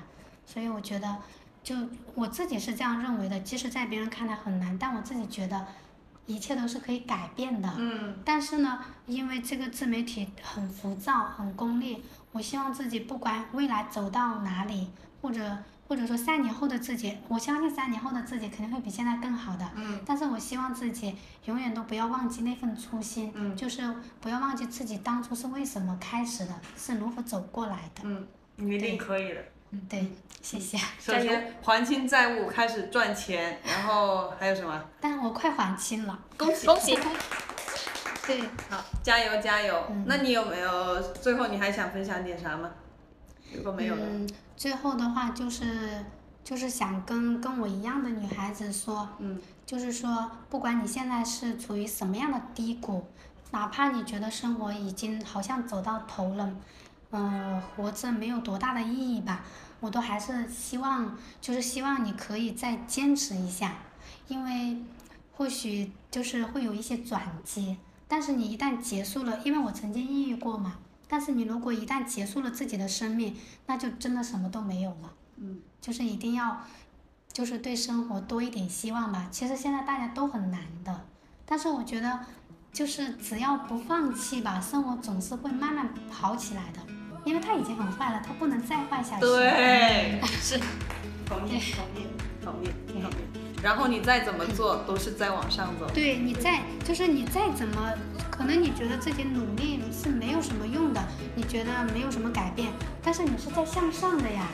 [0.47, 1.19] 所以我觉得，
[1.63, 1.77] 就
[2.15, 5.67] 我自己是这样认为的，即使在别人看来很难，但我自己觉得
[6.27, 7.73] 一切都是可以改变的。
[7.79, 12.03] 嗯但是呢，因为这个自媒体很浮躁、很功利，
[12.33, 19.71] 我希望自己不管未来走到哪里，或者或者说三年后的自己，我相信三年后的自己肯定会比现在更好的。
[19.75, 21.15] 嗯但是我希望自己
[21.45, 23.83] 永远都不要忘记那份初心，嗯就是
[24.21, 28.03] 不要忘记自己当初是为什么开始的，是如何走过来的。
[28.05, 29.45] 嗯，你一定可以的。
[29.73, 30.07] 嗯，对，
[30.41, 30.77] 谢谢。
[31.01, 34.81] 首先 还清债务，开始赚钱，然后还有什么？
[35.01, 36.19] 但我快还清了。
[36.37, 36.97] 恭喜 恭喜！
[38.27, 39.85] 对，好，加油加油！
[39.91, 42.71] 嗯那你有没有最后你还想分享点啥吗？
[43.53, 46.05] 如果没有了，嗯，最后的话就是
[46.45, 53.07] 就是想跟跟我一样的女孩子说，嗯就是说，不管你现在是处于什么样的低谷，
[53.53, 56.49] 哪怕你觉得生活已经好像走到头了，
[57.13, 59.45] 嗯、活着没有多大的意义吧，
[59.81, 63.75] 我都还是希望，就是希望你可以再坚持一下，
[64.29, 64.83] 因为
[65.37, 67.77] 或许就是会有一些转机，
[68.09, 73.37] 但是你一旦结束了，因为我曾经抑郁过嘛，但是你如果一旦结束了自己的生命，
[73.67, 75.13] 那就真的什么都没有了。
[75.37, 76.65] 嗯，就是一定要，
[77.33, 79.29] 就是对生活多一点希望吧。
[79.31, 81.07] 其实现在大家都很难的，
[81.45, 82.21] 但是我觉得，
[82.73, 86.81] 就是只要不放弃吧，生活总是会慢慢好起来的。
[87.25, 89.21] 因为它已经很坏了，它不能再坏下去。
[89.21, 90.59] 对， 是，
[91.27, 92.07] 同意，同意，
[92.43, 92.69] 同意，
[93.01, 93.15] 同意。
[93.63, 95.89] 然后你再怎么做，都是在往上走。
[95.95, 97.93] 对你再就是你再怎么，
[98.31, 101.01] 可能你觉得自己努力是没有什么用的，
[101.37, 104.47] 你觉得没有什么改变，但是你是在向上的呀。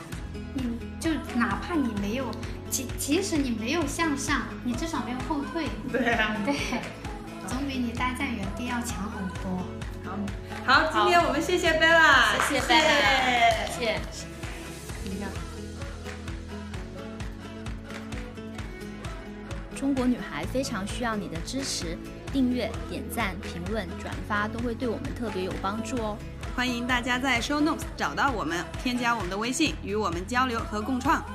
[0.53, 0.63] 你
[0.99, 2.25] 就哪怕你没有，
[2.69, 5.67] 即即使你没有向上，你至少没有后退。
[5.91, 6.55] 对啊，对，
[7.47, 9.63] 总比你待在原地要强很多。
[10.03, 10.17] 好，
[10.69, 13.99] 好，今天我们谢谢贝拉，谢谢贝拉，谢谢。
[19.75, 21.97] 中国女孩非常需要你的支持，
[22.31, 26.15] 订阅、点赞、评论、转发都会对我们特别有帮助哦。
[26.55, 31.25] 欢迎大家在 Show Notes 找到我们，添加我们的微信，与我们交流和共创。